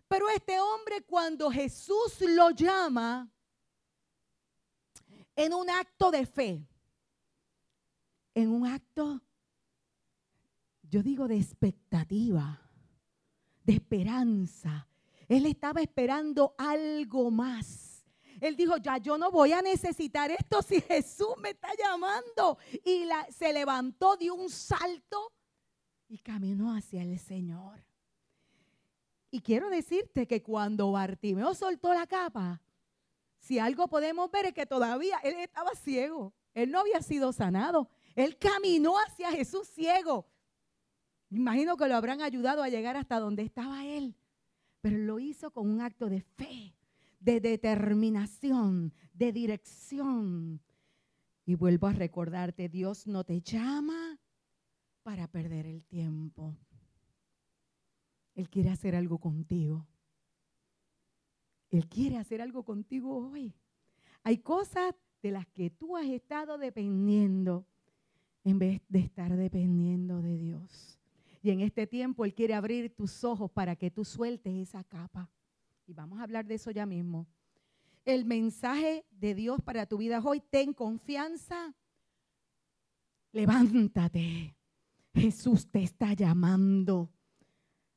[0.08, 3.30] Pero este hombre cuando Jesús lo llama
[5.34, 6.66] en un acto de fe,
[8.34, 9.22] en un acto,
[10.82, 12.60] yo digo, de expectativa,
[13.64, 14.88] de esperanza.
[15.28, 18.04] Él estaba esperando algo más.
[18.40, 22.58] Él dijo, ya yo no voy a necesitar esto si Jesús me está llamando.
[22.84, 25.32] Y se levantó de un salto
[26.08, 27.84] y caminó hacia el Señor.
[29.30, 32.62] Y quiero decirte que cuando Bartimeo soltó la capa,
[33.38, 36.32] si algo podemos ver es que todavía él estaba ciego.
[36.54, 37.88] Él no había sido sanado.
[38.14, 40.26] Él caminó hacia Jesús ciego.
[41.30, 44.14] Imagino que lo habrán ayudado a llegar hasta donde estaba él.
[44.80, 46.74] Pero lo hizo con un acto de fe,
[47.20, 50.60] de determinación, de dirección.
[51.44, 54.20] Y vuelvo a recordarte, Dios no te llama
[55.02, 56.56] para perder el tiempo.
[58.34, 59.86] Él quiere hacer algo contigo.
[61.70, 63.54] Él quiere hacer algo contigo hoy.
[64.22, 67.66] Hay cosas de las que tú has estado dependiendo
[68.44, 71.00] en vez de estar dependiendo de Dios.
[71.46, 75.30] Y en este tiempo Él quiere abrir tus ojos para que tú sueltes esa capa.
[75.86, 77.28] Y vamos a hablar de eso ya mismo.
[78.04, 81.72] El mensaje de Dios para tu vida hoy, ten confianza.
[83.30, 84.56] Levántate.
[85.14, 87.12] Jesús te está llamando.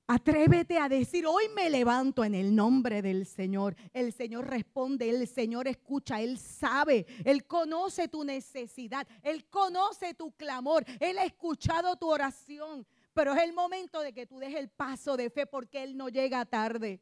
[0.06, 3.76] Atrévete a decir, hoy me levanto en el nombre del Señor.
[3.94, 10.34] El Señor responde, el Señor escucha, Él sabe, Él conoce tu necesidad, Él conoce tu
[10.34, 12.86] clamor, Él ha escuchado tu oración.
[13.20, 16.08] Pero es el momento de que tú dejes el paso de fe porque Él no
[16.08, 17.02] llega tarde.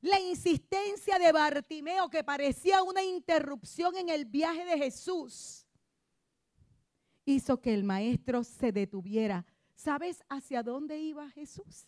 [0.00, 5.66] La insistencia de Bartimeo que parecía una interrupción en el viaje de Jesús
[7.26, 9.44] hizo que el maestro se detuviera.
[9.74, 11.86] ¿Sabes hacia dónde iba Jesús?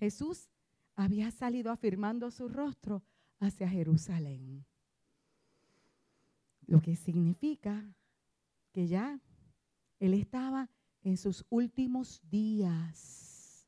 [0.00, 0.50] Jesús
[0.96, 3.04] había salido afirmando su rostro
[3.38, 4.66] hacia Jerusalén.
[6.66, 7.94] Lo que significa
[8.72, 9.20] que ya
[10.00, 10.68] él estaba
[11.02, 13.66] en sus últimos días.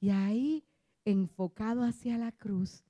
[0.00, 0.64] Y ahí,
[1.04, 2.84] enfocado hacia la cruz,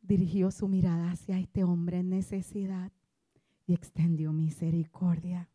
[0.00, 2.90] dirigió su mirada hacia este hombre en necesidad
[3.66, 5.48] y extendió misericordia.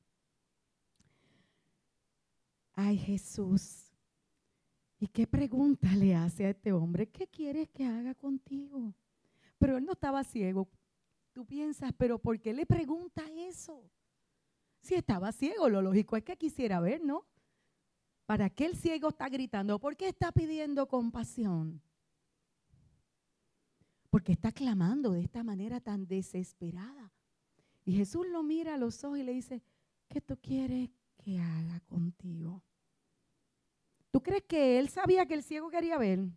[2.74, 3.92] Ay Jesús,
[5.00, 7.08] ¿y qué pregunta le hace a este hombre?
[7.08, 8.94] ¿Qué quieres que haga contigo?
[9.58, 10.70] Pero él no estaba ciego.
[11.34, 13.90] Tú piensas, pero ¿por qué le pregunta eso?
[14.86, 17.26] Si estaba ciego, lo lógico es que quisiera ver, ¿no?
[18.28, 19.80] ¿Para qué el ciego está gritando?
[19.80, 21.82] ¿Por qué está pidiendo compasión?
[24.12, 27.12] Porque está clamando de esta manera tan desesperada.
[27.84, 29.64] Y Jesús lo mira a los ojos y le dice,
[30.08, 32.62] ¿qué tú quieres que haga contigo.
[34.12, 36.30] ¿Tú crees que él sabía que el ciego quería ver?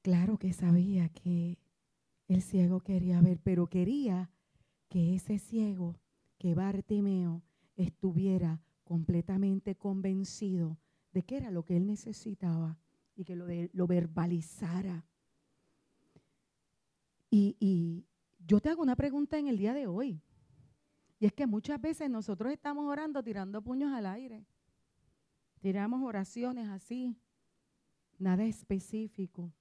[0.00, 1.58] Claro que sabía que
[2.28, 4.30] el ciego quería ver, pero quería
[4.90, 5.98] que ese ciego,
[6.36, 7.42] que Bartimeo,
[7.76, 10.76] estuviera completamente convencido
[11.12, 12.78] de que era lo que él necesitaba
[13.16, 15.06] y que lo, verbalizara.
[17.30, 18.04] Y
[18.46, 20.20] yo te hago una pregunta en el día de hoy.
[21.20, 24.44] Y es que muchas veces nosotros estamos orando tirando puños al aire.
[25.60, 27.16] Tiramos oraciones así,
[28.18, 29.52] nada específico.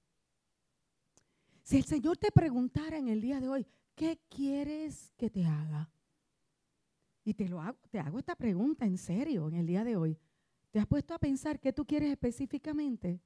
[1.61, 3.67] Si el Señor te preguntara en el día de hoy,
[3.99, 5.91] ¿qué quieres que te haga?
[7.25, 10.17] Y te lo hago, te hago esta pregunta en serio en el día de hoy.
[10.71, 13.19] ¿Te has puesto a pensar qué tú quieres específicamente?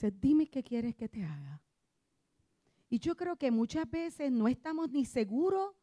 [0.00, 1.60] O dime qué quieres que te haga.
[2.88, 5.74] Y yo creo que muchas veces no estamos ni seguros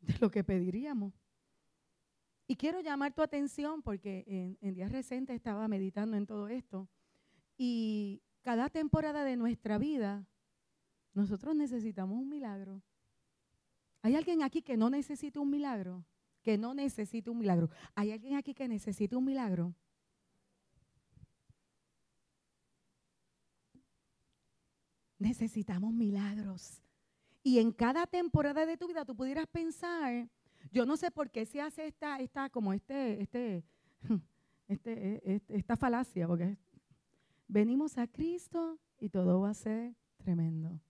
[0.00, 1.14] de lo que pediríamos.
[2.46, 6.86] Y quiero llamar tu atención porque en, días recientes estaba meditando en todo esto.
[7.56, 10.28] Y cada temporada de nuestra vida,
[11.14, 12.82] nosotros necesitamos un milagro.
[14.02, 16.04] ¿Hay alguien aquí que no necesita un milagro?
[16.42, 17.70] Que no necesita un milagro.
[17.94, 19.74] ¿Hay alguien aquí que necesita un milagro?
[25.18, 26.80] Necesitamos milagros.
[27.42, 30.28] Y en cada temporada de tu vida tú pudieras pensar,
[30.70, 33.64] yo no sé por qué se hace esta, esta como este, este,
[34.68, 36.56] este, este, esta falacia, porque
[37.48, 40.80] venimos a Cristo y todo va a ser tremendo.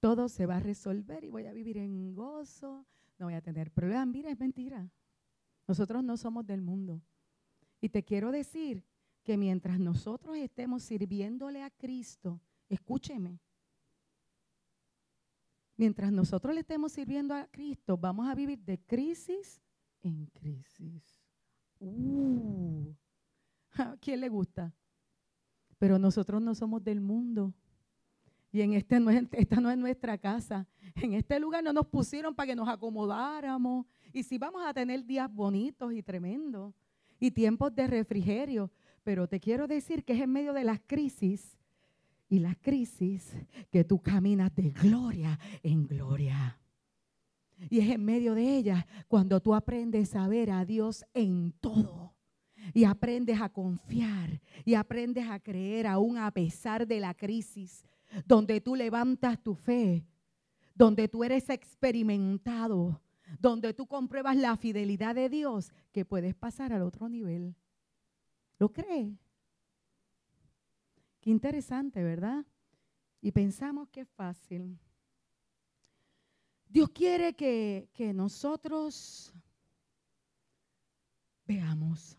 [0.00, 2.86] Todo se va a resolver y voy a vivir en gozo,
[3.18, 4.06] no voy a tener problemas.
[4.06, 4.90] Mira, es mentira.
[5.66, 7.02] Nosotros no somos del mundo.
[7.80, 8.84] Y te quiero decir
[9.22, 13.40] que mientras nosotros estemos sirviéndole a Cristo, escúcheme,
[15.76, 19.60] mientras nosotros le estemos sirviendo a Cristo, vamos a vivir de crisis
[20.02, 21.22] en crisis.
[21.80, 22.94] Uh,
[23.72, 24.74] ¿A quién le gusta?
[25.78, 27.54] Pero nosotros no somos del mundo.
[28.50, 30.66] Y en este no esta no es nuestra casa.
[30.96, 33.86] En este lugar no nos pusieron para que nos acomodáramos.
[34.12, 36.74] Y sí vamos a tener días bonitos y tremendos
[37.20, 38.70] y tiempos de refrigerio.
[39.04, 41.56] Pero te quiero decir que es en medio de las crisis
[42.28, 43.34] y la crisis
[43.70, 46.58] que tú caminas de gloria en gloria.
[47.70, 52.14] Y es en medio de ella cuando tú aprendes a ver a Dios en todo.
[52.74, 57.84] y aprendes a confiar y aprendes a creer aún a pesar de la crisis,
[58.26, 60.06] donde tú levantas tu fe,
[60.74, 63.00] donde tú eres experimentado,
[63.38, 67.54] donde tú compruebas la fidelidad de Dios, que puedes pasar al otro nivel.
[68.58, 69.12] ¿Lo crees?
[71.20, 72.44] Qué interesante, ¿verdad?
[73.20, 74.78] Y pensamos que es fácil.
[76.68, 79.32] Dios quiere que, que nosotros
[81.46, 82.18] veamos.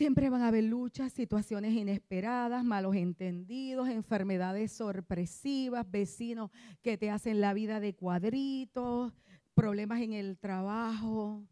[0.00, 7.42] Siempre van a haber luchas, situaciones inesperadas, malos entendidos, enfermedades sorpresivas, vecinos que te hacen
[7.42, 9.12] la vida de cuadritos,
[9.52, 11.46] problemas en el trabajo.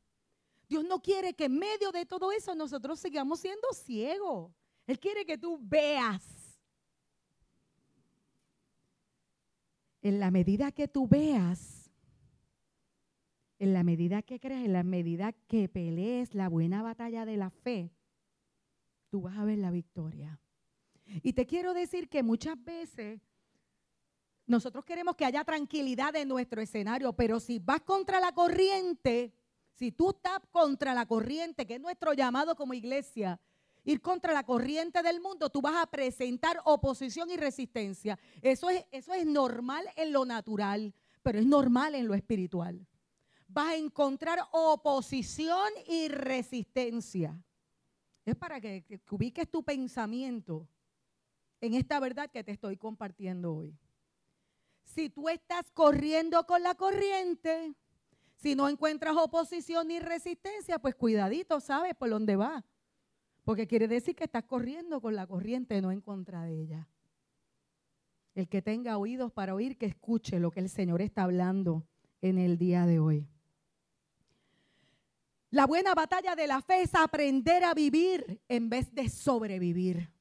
[0.66, 4.50] Dios no quiere que en medio de todo eso nosotros sigamos siendo ciegos.
[4.86, 6.58] Él quiere que tú veas.
[10.00, 11.90] En la medida que tú veas,
[13.58, 17.50] en la medida que creas, en la medida que pelees la buena batalla de la
[17.50, 17.92] fe,
[19.08, 20.40] tú vas a ver la victoria.
[21.22, 23.20] Y te quiero decir que muchas veces
[24.46, 29.34] nosotros queremos que haya tranquilidad en nuestro escenario, pero si vas contra la corriente,
[29.74, 33.40] si tú estás contra la corriente, que es nuestro llamado como iglesia,
[33.84, 38.18] ir contra la corriente del mundo, tú vas a presentar oposición y resistencia.
[38.42, 42.86] Eso es, eso es normal en lo natural, pero es normal en lo espiritual.
[43.46, 47.42] Vas a encontrar oposición y resistencia.
[48.28, 50.68] Es para que, que ubiques tu pensamiento
[51.60, 53.74] en esta verdad que te estoy compartiendo hoy.
[54.84, 57.74] Si tú estás corriendo con la corriente,
[58.36, 62.64] si no encuentras oposición ni resistencia, pues cuidadito, ¿sabes por dónde va?
[63.44, 66.88] Porque quiere decir que estás corriendo con la corriente, no en contra de ella.
[68.34, 71.86] El que tenga oídos para oír, que escuche lo que el Señor está hablando
[72.20, 73.26] en el día de hoy.
[75.50, 80.12] La buena batalla de la fe es aprender a vivir en vez de sobrevivir.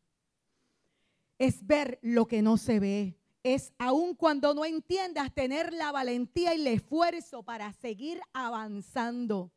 [1.37, 3.19] Es ver lo que no se ve.
[3.43, 9.51] Es aun cuando no entiendas tener la valentía y el esfuerzo para seguir avanzando.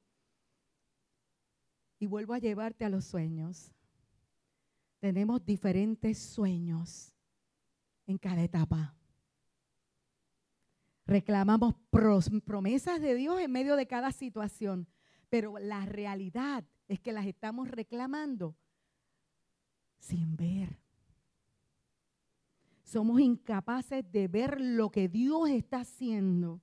[1.99, 3.73] Y vuelvo a llevarte a los sueños.
[4.99, 7.15] Tenemos diferentes sueños
[8.07, 8.95] en cada etapa.
[11.07, 11.75] Reclamamos
[12.45, 14.87] promesas de Dios en medio de cada situación,
[15.31, 18.57] pero la realidad es que las estamos reclamando
[19.99, 20.79] sin ver.
[22.83, 26.61] Somos incapaces de ver lo que Dios está haciendo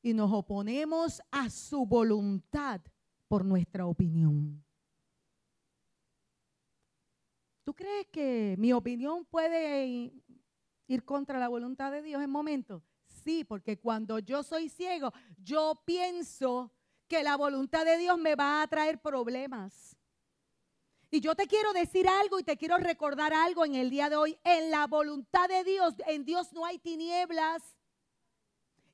[0.00, 2.80] y nos oponemos a su voluntad
[3.26, 4.64] por nuestra opinión.
[7.64, 10.12] ¿Tú crees que mi opinión puede
[10.86, 12.82] ir contra la voluntad de Dios en momentos?
[13.06, 15.12] Sí, porque cuando yo soy ciego,
[15.42, 16.72] yo pienso
[17.12, 19.94] que la voluntad de Dios me va a traer problemas.
[21.10, 24.16] Y yo te quiero decir algo y te quiero recordar algo en el día de
[24.16, 24.38] hoy.
[24.44, 27.76] En la voluntad de Dios, en Dios no hay tinieblas.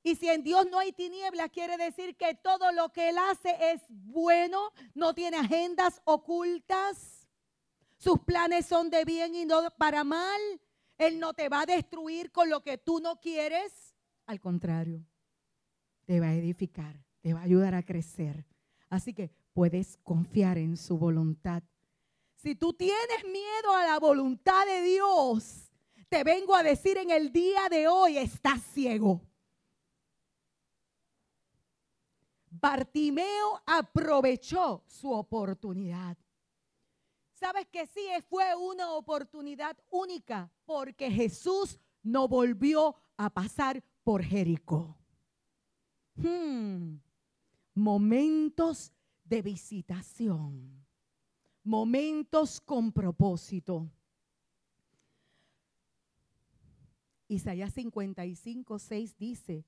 [0.02, 3.56] Y si en Dios no hay tinieblas, quiere decir que todo lo que Él hace
[3.70, 7.28] es bueno, no tiene agendas ocultas.
[7.98, 10.40] Sus planes son de bien y no para mal.
[10.96, 13.94] Él no te va a destruir con lo que tú no quieres.
[14.26, 15.06] Al contrario,
[16.04, 18.44] te va a edificar, te va a ayudar a crecer.
[18.88, 21.62] Así que puedes confiar en su voluntad.
[22.36, 25.70] Si tú tienes miedo a la voluntad de Dios,
[26.08, 29.20] te vengo a decir en el día de hoy, estás ciego.
[32.50, 36.16] Bartimeo aprovechó su oportunidad.
[37.32, 38.06] ¿Sabes que sí?
[38.28, 44.96] Fue una oportunidad única porque Jesús no volvió a pasar por Jericó.
[46.16, 46.96] Hmm.
[47.78, 50.84] Momentos de visitación.
[51.62, 53.88] Momentos con propósito.
[57.28, 59.64] Isaías 55, 6 dice,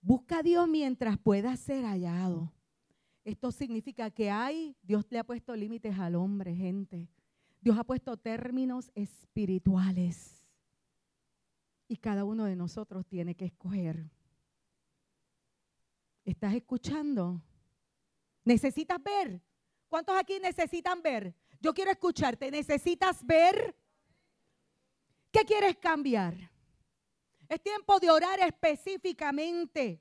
[0.00, 2.50] Busca a Dios mientras pueda ser hallado.
[3.24, 7.10] Esto significa que hay, Dios le ha puesto límites al hombre, gente.
[7.60, 10.46] Dios ha puesto términos espirituales.
[11.88, 14.10] Y cada uno de nosotros tiene que escoger.
[16.24, 17.42] ¿Estás escuchando?
[18.44, 19.40] ¿Necesitas ver?
[19.88, 21.34] ¿Cuántos aquí necesitan ver?
[21.60, 22.50] Yo quiero escucharte.
[22.50, 23.76] ¿Necesitas ver?
[25.30, 26.34] ¿Qué quieres cambiar?
[27.48, 30.00] Es tiempo de orar específicamente.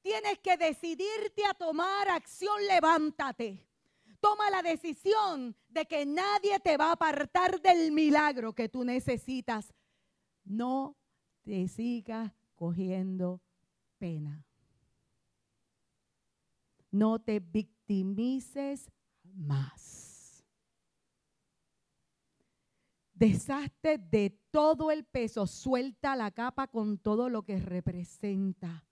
[0.00, 3.66] Tienes que decidirte a tomar acción, levántate.
[4.20, 9.72] Toma la decisión de que nadie te va a apartar del milagro que tú necesitas.
[10.44, 10.96] No
[11.42, 13.40] te sigas cogiendo
[13.98, 14.47] pena.
[16.90, 18.90] No te victimices
[19.22, 20.44] más.
[23.12, 28.84] Deshazte de todo el peso, suelta la capa con todo lo que representa.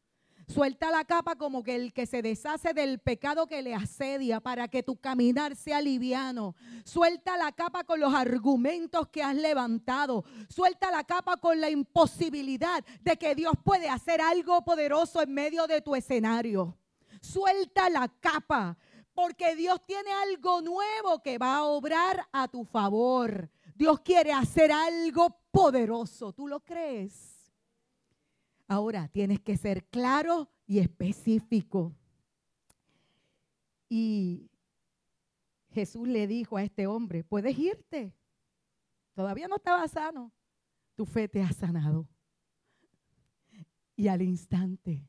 [0.49, 4.69] Suelta la capa como que el que se deshace del pecado que le asedia para
[4.69, 6.55] que tu caminar sea liviano.
[6.85, 10.25] Suelta la capa con los argumentos que has levantado.
[10.49, 15.67] Suelta la capa con la imposibilidad de que Dios puede hacer algo poderoso en medio
[15.67, 16.79] de tu escenario.
[17.27, 18.77] Suelta la capa
[19.15, 23.51] porque Dios tiene algo nuevo que va a obrar a tu favor.
[23.75, 26.33] Dios quiere hacer algo poderoso.
[26.33, 27.51] ¿Tú lo crees?
[28.69, 31.95] Ahora tienes que ser claro y específico.
[33.89, 34.51] Y
[35.71, 38.15] Jesús le dijo a este hombre, puedes irte.
[39.15, 40.33] Todavía no estaba sano.
[40.95, 42.07] Tu fe te ha sanado.
[43.97, 45.09] Y al instante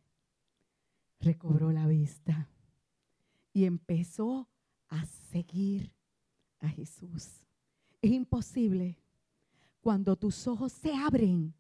[1.19, 2.49] recobró la vista
[3.53, 4.47] y empezó
[4.87, 5.93] a seguir
[6.59, 7.41] a Jesús.
[8.01, 8.97] Es imposible
[9.81, 11.53] cuando tus ojos se abren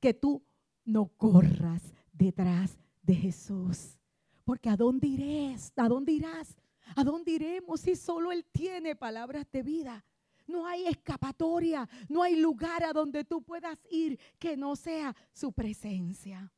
[0.00, 0.42] que tú
[0.84, 3.98] no corras detrás de Jesús.
[4.44, 5.72] Porque ¿a dónde irás?
[5.76, 6.56] ¿A dónde irás?
[6.96, 10.04] ¿A dónde iremos si solo Él tiene palabras de vida?
[10.46, 15.52] No hay escapatoria, no hay lugar a donde tú puedas ir que no sea su
[15.52, 16.50] presencia.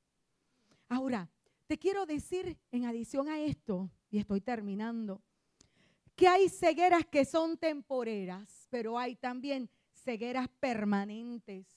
[0.89, 1.29] Ahora,
[1.71, 5.23] te quiero decir en adición a esto, y estoy terminando,
[6.17, 11.69] que hay cegueras que son temporeras, pero hay también cegueras permanentes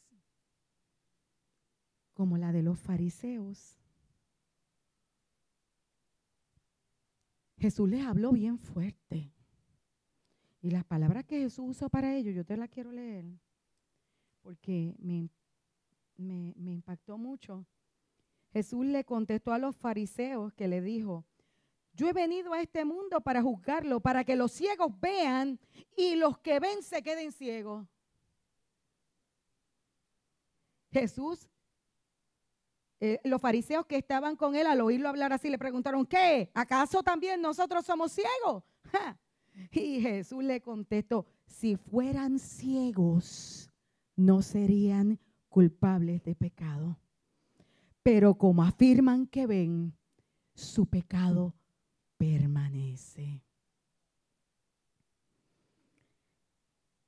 [2.16, 3.78] como la de los fariseos.
[7.60, 9.32] Jesús les habló bien fuerte.
[10.64, 13.26] Y las palabras que Jesús usó para ello, yo te las quiero leer,
[14.42, 15.30] porque me,
[16.18, 17.68] me, impactó mucho.
[18.54, 21.26] Jesús le contestó a los fariseos que le dijo,
[21.94, 25.60] yo he venido a este mundo para juzgarlo, para que los ciegos vean
[25.98, 27.88] y los que ven se queden ciegos.
[30.92, 31.50] Jesús
[33.06, 36.50] eh, los fariseos que estaban con él al oírlo hablar así le preguntaron, ¿qué?
[36.54, 38.64] ¿Acaso también nosotros somos ciegos?
[39.72, 43.70] Y Jesús le contestó, si fueran ciegos,
[44.16, 46.98] no serían culpables de pecado.
[48.04, 49.98] Pero como afirman que ven,
[50.54, 51.56] su pecado
[52.18, 53.42] permanece.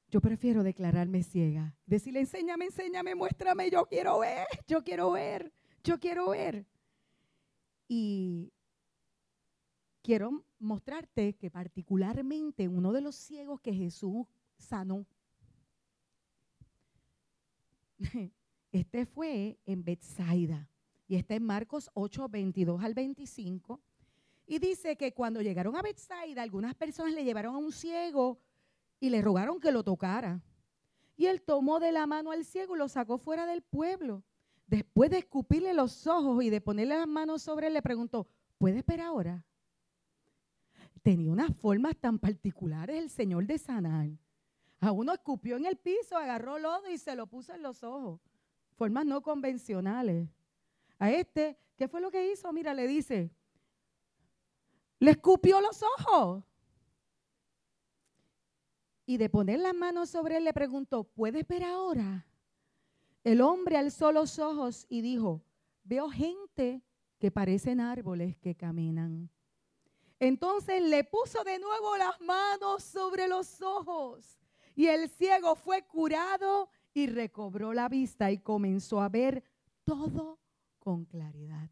[0.09, 5.51] Yo prefiero declararme ciega, decirle, enséñame, enséñame, muéstrame, yo quiero ver, yo quiero ver.
[5.85, 6.65] Yo quiero ver.
[7.87, 8.51] Y
[10.01, 14.25] quiero mostrarte que particularmente uno de los ciegos que Jesús
[14.57, 15.05] sanó,
[18.71, 20.67] este fue en Bethsaida
[21.07, 23.81] y está en Marcos 8, 22 al 25.
[24.47, 28.39] Y dice que cuando llegaron a Bethsaida, algunas personas le llevaron a un ciego
[28.99, 30.41] y le rogaron que lo tocara.
[31.17, 34.23] Y él tomó de la mano al ciego y lo sacó fuera del pueblo.
[34.67, 38.27] Después de escupirle los ojos y de ponerle las manos sobre él, le preguntó,
[38.57, 39.45] ¿puede esperar ahora?
[41.03, 44.09] Tenía unas formas tan particulares el Señor de sanar.
[44.79, 48.19] A uno escupió en el piso, agarró lodo y se lo puso en los ojos.
[48.75, 50.27] Formas no convencionales.
[50.99, 52.51] A este, ¿qué fue lo que hizo?
[52.53, 53.31] Mira, le dice,
[54.99, 56.43] le escupió los ojos.
[59.05, 62.25] Y de poner las manos sobre él le preguntó, ¿puede ver ahora?
[63.23, 65.43] El hombre alzó los ojos y dijo,
[65.83, 66.81] veo gente
[67.19, 69.29] que parecen árboles que caminan.
[70.19, 74.39] Entonces le puso de nuevo las manos sobre los ojos
[74.75, 79.43] y el ciego fue curado y recobró la vista y comenzó a ver
[79.83, 80.39] todo
[80.85, 81.71] con claridad.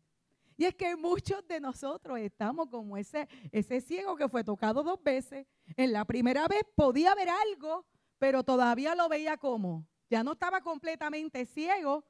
[0.58, 5.02] Y es que muchos de nosotros estamos como ese, ese ciego que fue tocado dos
[5.04, 5.46] veces.
[5.78, 7.86] En la primera vez podía ver algo,
[8.18, 12.06] pero todavía lo veía como ya no estaba completamente ciego,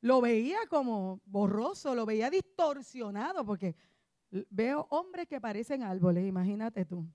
[0.00, 3.74] lo veía como borroso, lo veía distorsionado, porque
[4.50, 7.06] veo hombres que parecen árboles, imagínate tú.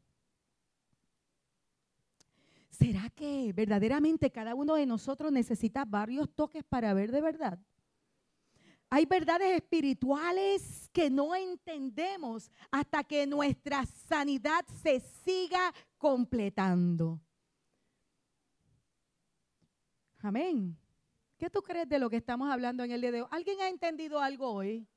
[2.72, 7.60] ¿Será que verdaderamente cada uno de nosotros necesita varios toques para ver de verdad?
[8.90, 17.20] Hay verdades espirituales que no entendemos hasta que nuestra sanidad se siga completando.
[20.20, 20.78] Amén.
[21.38, 23.28] ¿Qué tú crees de lo que estamos hablando en el día de hoy?
[23.32, 24.88] ¿Alguien ha entendido algo hoy?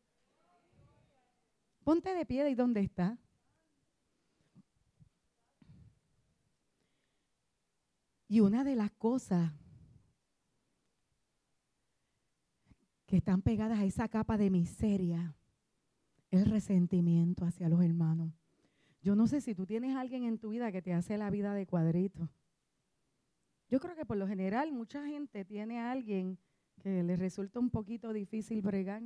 [1.84, 3.18] Ponte de pie de dónde está.
[8.28, 9.52] Y una de las cosas
[13.10, 15.34] que están pegadas a esa capa de miseria
[16.30, 18.32] el resentimiento hacia los hermanos.
[19.02, 21.52] Yo no sé si tú tienes alguien en tu vida que te hace la vida
[21.52, 22.30] de cuadrito.
[23.68, 26.38] Yo creo que por lo general mucha gente tiene a alguien
[26.80, 29.02] que le resulta un poquito difícil bregar.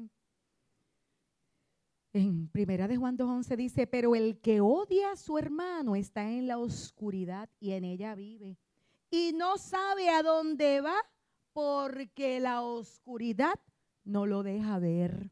[2.12, 6.46] En Primera de Juan 2.11 dice, pero el que odia a su hermano está en
[6.46, 8.58] la oscuridad y en ella vive.
[9.10, 10.96] Y no sabe a dónde va
[11.54, 13.58] porque la oscuridad
[14.04, 15.30] no lo deja ver.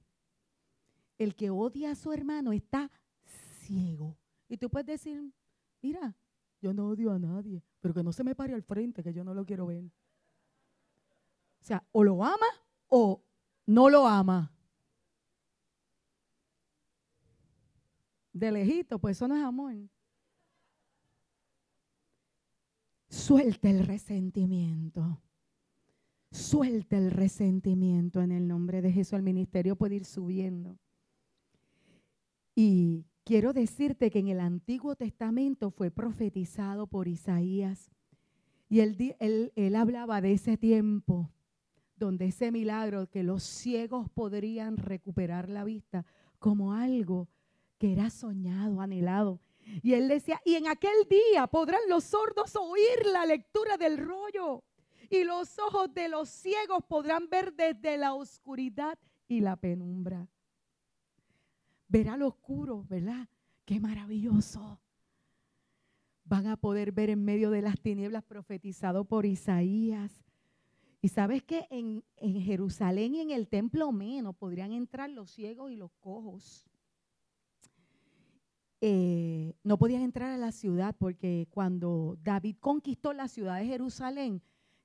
[1.18, 2.90] El que odia a su hermano está
[3.24, 4.18] ciego.
[4.48, 5.32] Y tú puedes decir,
[5.80, 6.16] mira,
[6.60, 9.24] yo no odio a nadie, pero que no se me pare al frente, que yo
[9.24, 9.84] no lo quiero ver.
[11.60, 12.46] O sea, o lo ama
[12.88, 13.22] o
[13.66, 14.52] no lo ama.
[18.32, 19.74] De lejito, pues eso no es amor.
[23.08, 25.20] Suelta el resentimiento.
[26.32, 29.12] Suelta el resentimiento en el nombre de Jesús.
[29.12, 30.78] El ministerio puede ir subiendo.
[32.54, 37.90] Y quiero decirte que en el Antiguo Testamento fue profetizado por Isaías.
[38.70, 41.30] Y él, él, él hablaba de ese tiempo
[41.96, 46.06] donde ese milagro que los ciegos podrían recuperar la vista
[46.38, 47.28] como algo
[47.76, 49.38] que era soñado, anhelado.
[49.82, 54.64] Y él decía, y en aquel día podrán los sordos oír la lectura del rollo,
[55.10, 58.98] y los ojos de los ciegos podrán ver desde la oscuridad
[59.28, 60.28] y la penumbra.
[61.88, 63.28] Ver al oscuro, ¿verdad?
[63.64, 64.80] Qué maravilloso.
[66.24, 70.24] Van a poder ver en medio de las tinieblas profetizado por Isaías.
[71.00, 75.70] Y sabes que en, en Jerusalén y en el templo menos podrían entrar los ciegos
[75.70, 76.66] y los cojos.
[78.84, 84.42] Eh, no podían entrar a la ciudad porque cuando David conquistó la ciudad de Jerusalén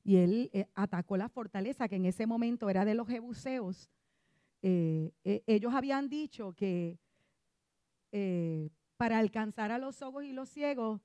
[0.07, 3.89] y él eh, atacó la fortaleza que en ese momento era de los jebuseos,
[4.61, 5.11] eh,
[5.45, 6.97] ellos habían dicho que
[8.95, 11.01] para alcanzar a los sordos y los ciegos,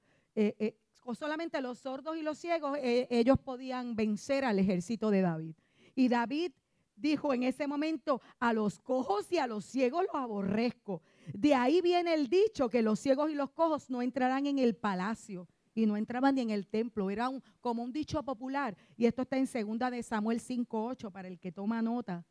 [1.05, 5.57] o solamente los sordos y los ciegos, ellos podían vencer al ejército de David.
[5.97, 6.53] Y David
[6.95, 11.03] dijo en ese momento, a los cojos y a los ciegos los aborrezco.
[11.35, 14.77] De ahí viene el dicho que los ciegos y los cojos no entrarán en el
[14.77, 17.11] palacio y no entraban ni en el templo.
[17.11, 18.77] Era un, como un dicho popular.
[18.97, 22.25] Y esto está en segunda de Samuel 5.8 para el que toma nota.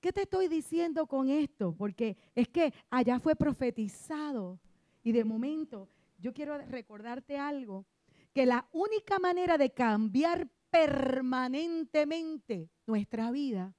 [0.00, 1.74] ¿Qué te estoy diciendo con esto?
[1.74, 4.60] Porque es que allá fue profetizado.
[5.02, 5.88] Y de momento,
[6.18, 7.86] yo quiero recordarte algo,
[8.32, 13.74] que la única manera de cambiar permanentemente nuestra vida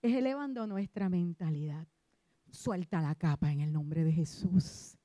[0.00, 1.86] es elevando nuestra mentalidad.
[2.50, 4.96] Suelta la capa en el nombre de Jesús.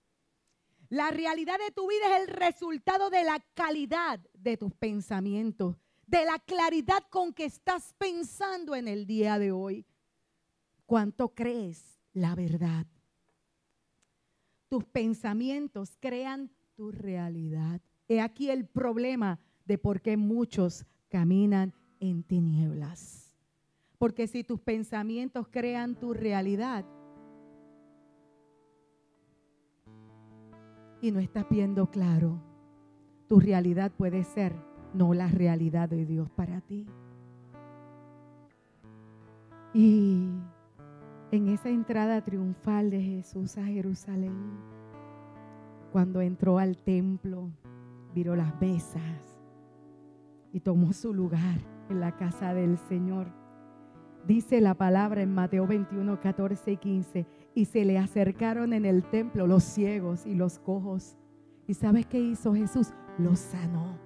[0.90, 5.76] La realidad de tu vida es el resultado de la calidad de tus pensamientos,
[6.08, 9.86] de la claridad con que estás pensando en el día de hoy.
[10.88, 12.88] ¿Cuánto crees la verdad?
[14.68, 17.82] Tus pensamientos crean tu realidad.
[18.08, 23.32] He aquí el problema de por qué muchos caminan en tinieblas.
[24.00, 26.84] Porque si tus pensamientos crean tu realidad
[31.02, 32.42] y no estás viendo claro,
[33.28, 34.54] tu realidad puede ser
[34.94, 36.86] no la realidad de Dios para ti.
[39.74, 40.30] Y
[41.32, 44.58] en esa entrada triunfal de Jesús a Jerusalén,
[45.92, 47.52] cuando entró al templo,
[48.14, 49.38] viró las mesas,
[50.52, 53.28] y tomó su lugar en la casa del Señor.
[54.26, 59.04] Dice la palabra en Mateo 21, 14 y 15, y se le acercaron en el
[59.04, 61.18] templo los ciegos y los cojos.
[61.68, 62.90] ¿Y sabes qué hizo Jesús?
[63.18, 63.98] Los sanó.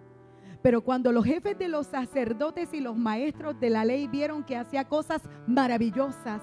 [0.61, 4.55] Pero cuando los jefes de los sacerdotes y los maestros de la ley vieron que
[4.55, 6.41] hacía cosas maravillosas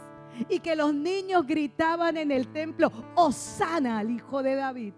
[0.48, 4.92] y que los niños gritaban en el templo, Osana al hijo de David,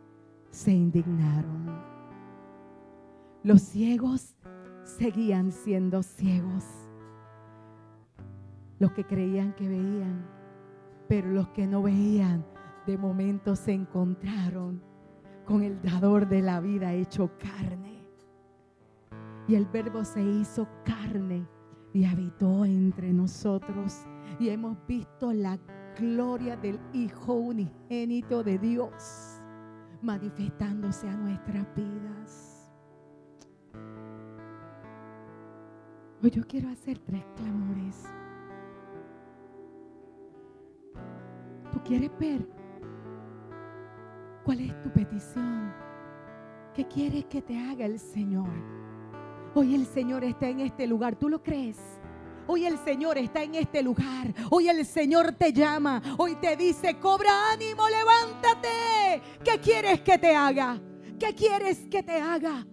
[0.50, 1.82] se indignaron.
[3.44, 4.34] Los ciegos
[4.84, 6.64] seguían siendo ciegos.
[8.78, 10.26] Los que creían que veían,
[11.12, 12.42] pero los que no veían,
[12.86, 14.82] de momento se encontraron
[15.44, 18.02] con el dador de la vida hecho carne.
[19.46, 21.46] Y el verbo se hizo carne
[21.92, 24.06] y habitó entre nosotros.
[24.40, 25.58] Y hemos visto la
[25.98, 29.42] gloria del Hijo unigénito de Dios
[30.00, 32.72] manifestándose a nuestras vidas.
[36.22, 38.02] Hoy yo quiero hacer tres clamores.
[41.84, 42.46] Quieres ver
[44.44, 45.72] cuál es tu petición.
[46.74, 48.48] ¿Qué quieres que te haga el Señor?
[49.54, 51.16] Hoy el Señor está en este lugar.
[51.16, 51.78] ¿Tú lo crees?
[52.46, 54.32] Hoy el Señor está en este lugar.
[54.50, 56.00] Hoy el Señor te llama.
[56.18, 59.22] Hoy te dice, cobra ánimo, levántate.
[59.44, 60.80] ¿Qué quieres que te haga?
[61.18, 62.66] ¿Qué quieres que te haga?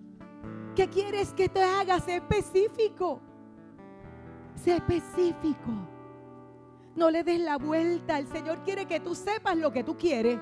[0.76, 2.00] ¿Qué quieres que te haga?
[2.00, 3.22] Sé específico.
[4.56, 5.99] Sé específico.
[7.00, 8.20] No le des la vuelta.
[8.20, 10.38] El Señor quiere que tú sepas lo que tú quieres.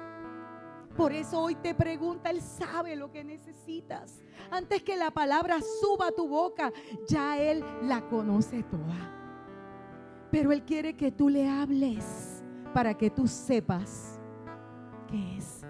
[0.96, 4.24] Por eso hoy te pregunta, Él sabe lo que necesitas.
[4.50, 6.74] Antes que la palabra suba a tu boca,
[7.08, 9.14] ya Él la conoce toda.
[10.32, 12.44] Pero Él quiere que tú le hables
[12.74, 14.20] para que tú sepas
[15.08, 15.62] qué es.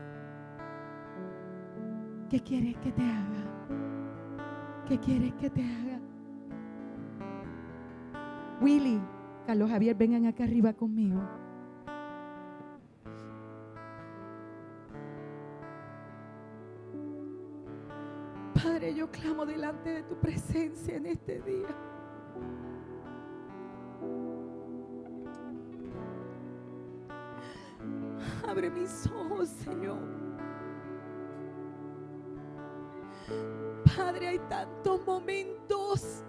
[2.30, 4.86] ¿Qué quieres que te haga?
[4.88, 6.00] ¿Qué quieres que te haga?
[8.62, 9.02] Willy,
[9.48, 11.22] Carlos Javier, vengan acá arriba conmigo.
[18.54, 21.68] Padre, yo clamo delante de tu presencia en este día.
[28.46, 29.98] Abre mis ojos, Señor.
[33.96, 36.26] Padre, hay tantos momentos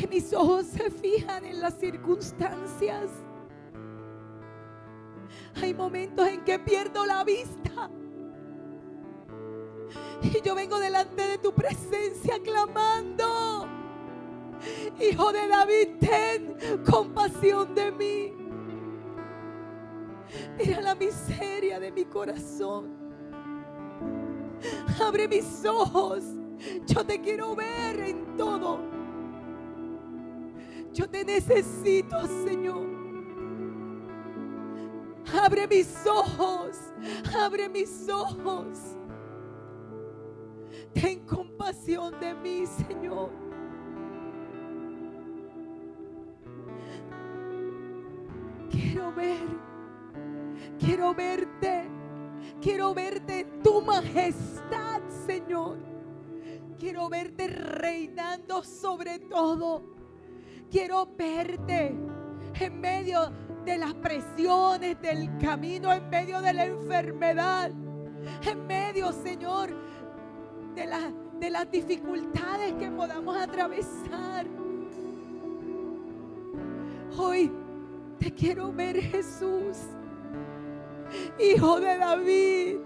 [0.00, 3.10] que mis ojos se fijan en las circunstancias.
[5.60, 7.90] Hay momentos en que pierdo la vista.
[10.22, 13.68] Y yo vengo delante de tu presencia clamando.
[15.00, 16.56] Hijo de David, ten
[16.90, 18.32] compasión de mí.
[20.56, 22.96] Mira la miseria de mi corazón.
[25.02, 26.24] Abre mis ojos.
[26.86, 28.99] Yo te quiero ver en todo.
[30.92, 32.86] Yo te necesito, Señor.
[35.32, 36.76] Abre mis ojos.
[37.38, 38.78] Abre mis ojos.
[40.92, 43.30] Ten compasión de mí, Señor.
[48.70, 49.46] Quiero ver,
[50.78, 51.88] quiero verte,
[52.60, 55.78] quiero verte tu majestad, Señor.
[56.78, 59.99] Quiero verte reinando sobre todo.
[60.70, 61.96] Quiero verte
[62.60, 63.32] en medio
[63.64, 67.72] de las presiones del camino, en medio de la enfermedad,
[68.46, 69.70] en medio, Señor,
[70.76, 70.88] de,
[71.40, 74.46] de las dificultades que podamos atravesar.
[77.18, 77.50] Hoy
[78.20, 79.76] te quiero ver Jesús,
[81.40, 82.76] Hijo de David,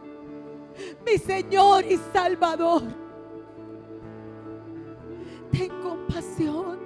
[1.05, 2.83] mi Señor y Salvador.
[5.53, 6.84] Ten compasión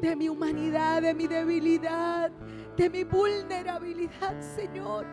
[0.00, 2.30] de mi humanidad, de mi debilidad,
[2.76, 5.06] de mi vulnerabilidad, Señor.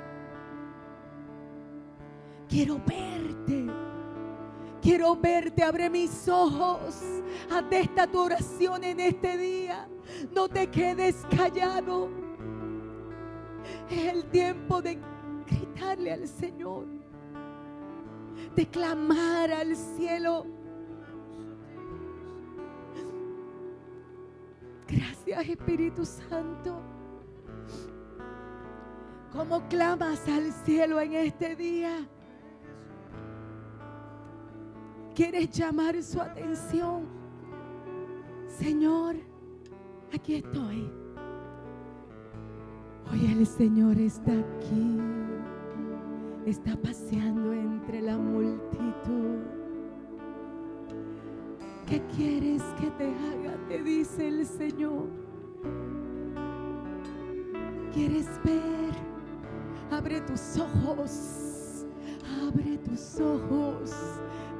[2.47, 3.67] Quiero verte.
[4.81, 6.95] Quiero verte, abre mis ojos
[7.51, 9.89] ante esta tu oración en este día.
[10.33, 12.09] No te quedes callado.
[13.89, 14.97] Es el tiempo de
[15.45, 16.85] gritarle al Señor,
[18.55, 20.56] de clamar al cielo.
[24.87, 26.81] Gracias Espíritu Santo.
[29.31, 32.07] ¿Cómo clamas al cielo en este día?
[35.17, 37.07] quieres llamar su atención,
[38.45, 39.15] Señor,
[40.13, 40.91] aquí estoy.
[43.11, 44.99] Hoy el Señor está aquí,
[46.45, 49.56] está paseando entre la multitud.
[51.87, 53.57] ¿Qué quieres que te haga?
[53.69, 55.07] Te dice el Señor.
[57.93, 58.93] ¿Quieres ver?
[59.89, 61.85] Abre tus ojos.
[62.45, 63.91] Abre tus ojos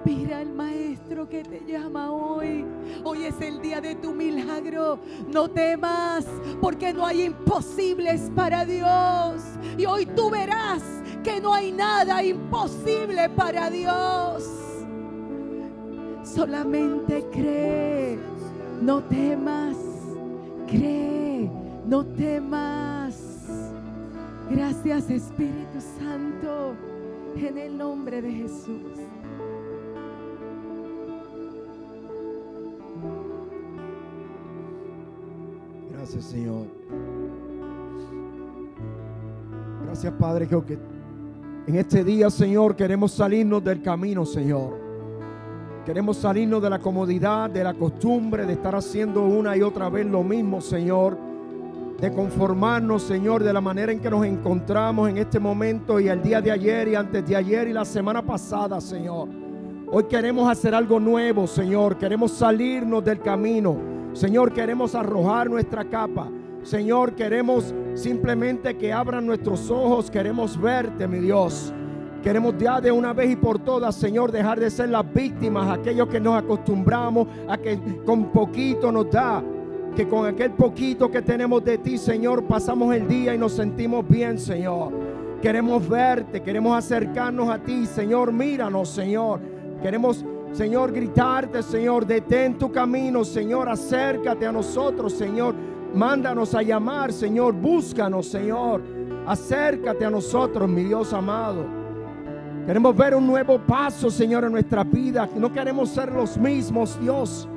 [0.07, 2.65] Mira al Maestro que te llama hoy.
[3.03, 4.99] Hoy es el día de tu milagro.
[5.27, 6.25] No temas,
[6.61, 9.43] porque no hay imposibles para Dios.
[9.77, 10.81] Y hoy tú verás
[11.25, 14.26] que no hay nada imposible para Dios.
[16.37, 18.15] Solamente cree,
[18.79, 19.75] no temas,
[20.67, 21.49] cree,
[21.87, 23.17] no temas.
[24.47, 26.75] Gracias Espíritu Santo,
[27.35, 28.99] en el nombre de Jesús.
[35.91, 36.67] Gracias, Señor.
[39.85, 40.77] Gracias, Padre, que
[41.65, 44.86] en este día, Señor, queremos salirnos del camino, Señor.
[45.87, 50.05] Queremos salirnos de la comodidad, de la costumbre de estar haciendo una y otra vez
[50.05, 51.17] lo mismo, Señor.
[51.97, 56.21] De conformarnos, Señor, de la manera en que nos encontramos en este momento y el
[56.21, 59.29] día de ayer y antes de ayer y la semana pasada, Señor.
[59.89, 61.97] Hoy queremos hacer algo nuevo, Señor.
[61.97, 63.77] Queremos salirnos del camino.
[64.11, 66.27] Señor, queremos arrojar nuestra capa.
[66.63, 70.11] Señor, queremos simplemente que abran nuestros ojos.
[70.11, 71.73] Queremos verte, mi Dios.
[72.27, 76.09] Queremos ya de una vez y por todas, Señor, dejar de ser las víctimas, aquellos
[76.09, 79.41] que nos acostumbramos a que con poquito nos da,
[79.95, 84.05] que con aquel poquito que tenemos de ti, Señor, pasamos el día y nos sentimos
[84.05, 84.91] bien, Señor.
[85.41, 89.39] Queremos verte, queremos acercarnos a ti, Señor, míranos, Señor.
[89.81, 95.55] Queremos, Señor, gritarte, Señor, detén tu camino, Señor, acércate a nosotros, Señor.
[95.93, 98.81] Mándanos a llamar, Señor, búscanos, Señor.
[99.25, 101.86] Acércate a nosotros, mi Dios amado.
[102.67, 105.29] Queremos ver un nuevo paso, Señor, en nuestra vida.
[105.37, 107.47] No queremos ser los mismos, Dios.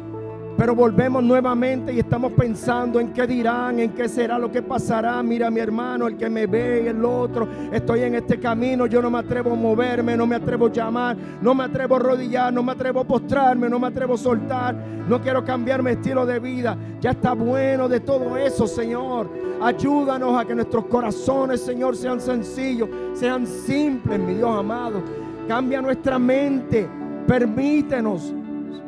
[0.57, 5.23] Pero volvemos nuevamente y estamos pensando en qué dirán, en qué será lo que pasará.
[5.23, 7.49] Mira mi hermano, el que me ve, el otro.
[7.73, 11.17] Estoy en este camino, yo no me atrevo a moverme, no me atrevo a llamar,
[11.41, 14.75] no me atrevo a rodillar, no me atrevo a postrarme, no me atrevo a soltar.
[15.09, 16.77] No quiero cambiar mi estilo de vida.
[17.01, 19.31] Ya está bueno de todo eso, Señor.
[19.63, 25.03] Ayúdanos a que nuestros corazones, Señor, sean sencillos, sean simples, mi Dios amado.
[25.49, 26.89] Cambia nuestra mente.
[27.27, 28.35] Permítenos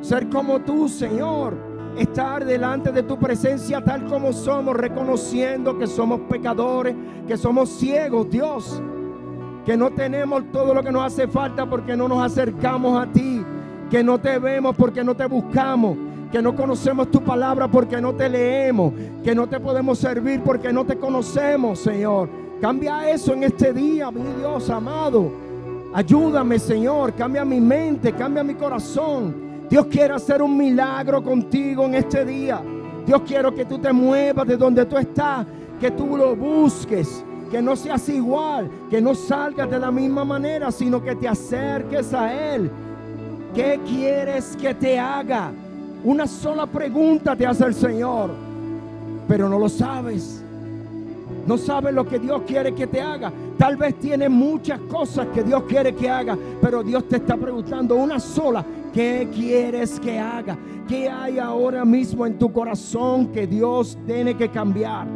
[0.00, 1.56] ser como tú, Señor.
[1.96, 6.94] Estar delante de tu presencia tal como somos, reconociendo que somos pecadores,
[7.26, 8.82] que somos ciegos, Dios.
[9.66, 13.44] Que no tenemos todo lo que nos hace falta porque no nos acercamos a ti.
[13.90, 15.96] Que no te vemos porque no te buscamos
[16.32, 20.72] que no conocemos tu palabra porque no te leemos, que no te podemos servir porque
[20.72, 22.30] no te conocemos, Señor.
[22.58, 25.30] Cambia eso en este día, mi Dios amado.
[25.92, 29.51] Ayúdame, Señor, cambia mi mente, cambia mi corazón.
[29.72, 32.60] Dios quiere hacer un milagro contigo en este día.
[33.06, 35.46] Dios quiero que tú te muevas de donde tú estás,
[35.80, 40.70] que tú lo busques, que no seas igual, que no salgas de la misma manera,
[40.70, 42.70] sino que te acerques a Él.
[43.54, 45.50] ¿Qué quieres que te haga?
[46.04, 48.30] Una sola pregunta te hace el Señor,
[49.26, 50.44] pero no lo sabes.
[51.46, 53.32] No sabes lo que Dios quiere que te haga.
[53.56, 57.96] Tal vez tiene muchas cosas que Dios quiere que haga, pero Dios te está preguntando
[57.96, 58.62] una sola.
[58.92, 60.58] ¿Qué quieres que haga?
[60.86, 65.06] ¿Qué hay ahora mismo en tu corazón que Dios tiene que cambiar?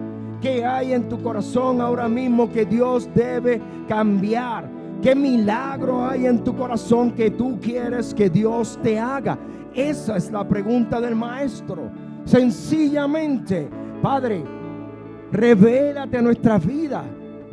[0.41, 4.71] ¿Qué hay en tu corazón ahora mismo que Dios debe cambiar?
[5.03, 9.39] ¿Qué milagro hay en tu corazón que tú quieres que Dios te haga?
[9.75, 11.91] Esa es la pregunta del maestro.
[12.25, 13.69] Sencillamente,
[14.01, 14.43] Padre,
[15.31, 17.05] revélate a nuestra vida.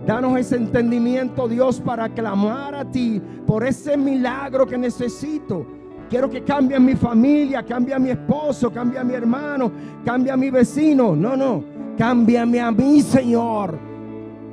[0.06, 5.66] Danos ese entendimiento, Dios, para clamar a ti por ese milagro que necesito.
[6.14, 9.72] Quiero que cambie mi familia, cambie a mi esposo, cambie a mi hermano,
[10.06, 11.16] cambie a mi vecino.
[11.16, 11.64] No, no,
[11.98, 13.80] cámbiame a mí, Señor.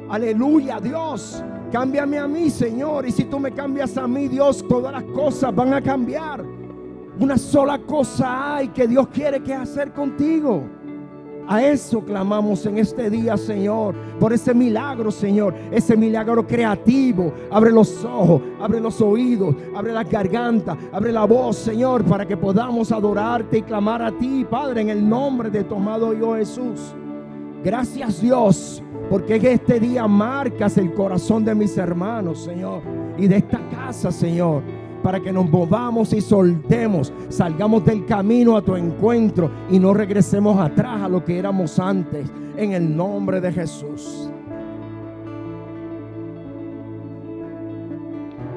[0.09, 1.45] Aleluya, Dios.
[1.71, 3.05] Cámbiame a mí, Señor.
[3.05, 6.43] Y si tú me cambias a mí, Dios, todas las cosas van a cambiar.
[7.19, 10.65] Una sola cosa hay que Dios quiere que hacer contigo.
[11.51, 17.33] A eso clamamos en este día, Señor, por ese milagro, Señor, ese milagro creativo.
[17.51, 22.37] Abre los ojos, abre los oídos, abre la garganta, abre la voz, Señor, para que
[22.37, 26.95] podamos adorarte y clamar a ti, Padre, en el nombre de tu amado yo Jesús.
[27.65, 28.81] Gracias, Dios,
[29.11, 32.81] porque en este día marcas el corazón de mis hermanos, Señor,
[33.19, 34.63] y de esta casa, Señor
[35.03, 40.59] para que nos movamos y soltemos, salgamos del camino a tu encuentro y no regresemos
[40.59, 44.31] atrás a lo que éramos antes, en el nombre de Jesús.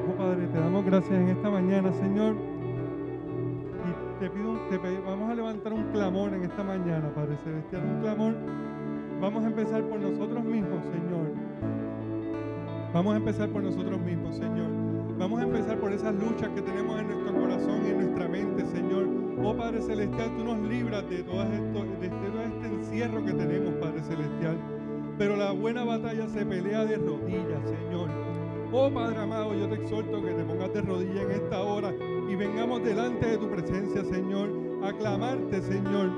[0.08, 2.34] Oh, Padre, te damos gracias en esta mañana, Señor.
[3.84, 8.00] Y te pido, te vamos a levantar un clamor en esta mañana, Padre Celestial, un
[8.00, 8.34] clamor.
[9.20, 11.32] Vamos a empezar por nosotros mismos, Señor.
[12.92, 14.83] Vamos a empezar por nosotros mismos, Señor.
[15.18, 18.66] Vamos a empezar por esas luchas que tenemos en nuestro corazón y en nuestra mente,
[18.66, 19.06] Señor.
[19.44, 24.58] Oh Padre Celestial, tú nos libras de este, todo este encierro que tenemos, Padre Celestial.
[25.16, 28.08] Pero la buena batalla se pelea de rodillas, Señor.
[28.72, 31.92] Oh Padre amado, yo te exhorto que te pongas de rodillas en esta hora
[32.28, 34.50] y vengamos delante de tu presencia, Señor,
[34.82, 36.10] a clamarte, Señor,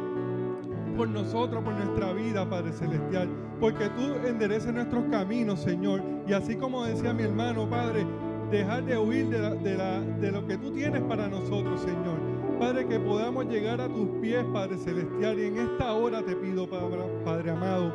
[0.96, 3.28] por nosotros, por nuestra vida, Padre Celestial,
[3.60, 6.02] porque tú endereces nuestros caminos, Señor.
[6.26, 8.06] Y así como decía mi hermano, Padre,
[8.50, 12.18] dejar de huir de, lo que tú tienes para nosotros, Señor.
[12.58, 15.38] Padre, que podamos llegar a tus pies, Padre Celestial.
[15.38, 17.92] Y en esta hora te pido, Padre, Padre amado,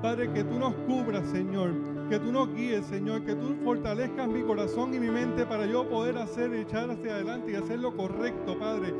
[0.00, 1.70] Padre, que tú nos cubras, Señor.
[2.08, 3.24] Que tú nos guíes, Señor.
[3.24, 7.52] Que tú fortalezcas mi corazón y mi mente para yo poder hacer, echar hacia adelante
[7.52, 8.92] y hacer lo correcto, Padre.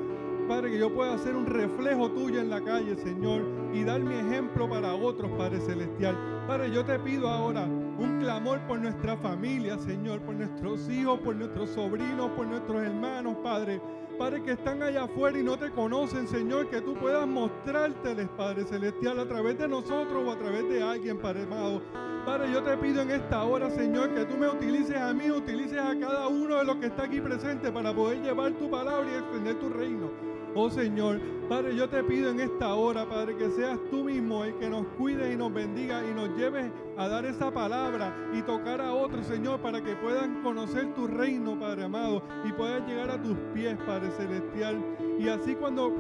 [0.49, 4.15] Padre, que yo pueda ser un reflejo tuyo en la calle, Señor, y dar mi
[4.15, 6.17] ejemplo para otros, Padre Celestial.
[6.47, 7.67] Padre, yo te pido ahora
[8.03, 13.37] un clamor por nuestra familia, Señor, por nuestros hijos, por nuestros sobrinos, por nuestros hermanos,
[13.43, 13.81] Padre.
[14.19, 18.65] Padre, que están allá afuera y no te conocen, Señor, que tú puedas mostrárteles, Padre
[18.65, 21.83] Celestial, a través de nosotros o a través de alguien, Padre amado.
[22.27, 25.79] Padre, yo te pido en esta hora, Señor, que tú me utilices a mí, utilices
[25.79, 29.15] a cada uno de los que está aquí presente para poder llevar tu palabra y
[29.17, 30.32] extender tu reino.
[30.55, 34.55] Oh Señor, Padre, yo te pido en esta hora, Padre, que seas tú mismo el
[34.57, 38.83] que nos cuide y nos bendiga y nos lleves a dar esa palabra y tocar
[38.83, 43.23] a otros, Señor, para que puedan conocer tu reino, Padre amado, y puedan llegar a
[43.23, 44.83] tus pies, Padre celestial.
[45.19, 45.95] Y así cuando,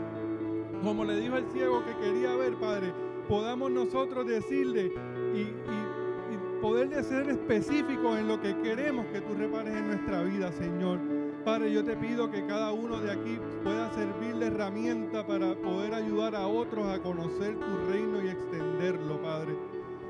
[0.83, 2.93] como le dijo el ciego que quería ver, Padre,
[3.29, 4.93] podamos nosotros decirle
[5.35, 10.53] y, y, y ser específicos en lo que queremos que tú repares en nuestra vida,
[10.53, 11.22] Señor.
[11.45, 15.93] Padre, yo te pido que cada uno de aquí pueda servir de herramienta para poder
[15.93, 19.57] ayudar a otros a conocer tu reino y extenderlo, Padre.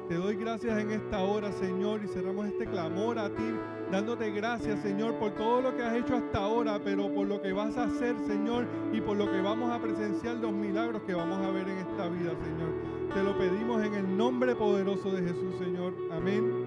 [0.09, 3.51] Te doy gracias en esta hora, Señor, y cerramos este clamor a ti,
[3.91, 7.55] dándote gracias, Señor, por todo lo que has hecho hasta ahora, pero por lo que
[7.55, 11.39] vas a hacer, Señor, y por lo que vamos a presenciar los milagros que vamos
[11.39, 13.15] a ver en esta vida, Señor.
[13.15, 15.95] Te lo pedimos en el nombre poderoso de Jesús, Señor.
[16.11, 16.62] Amén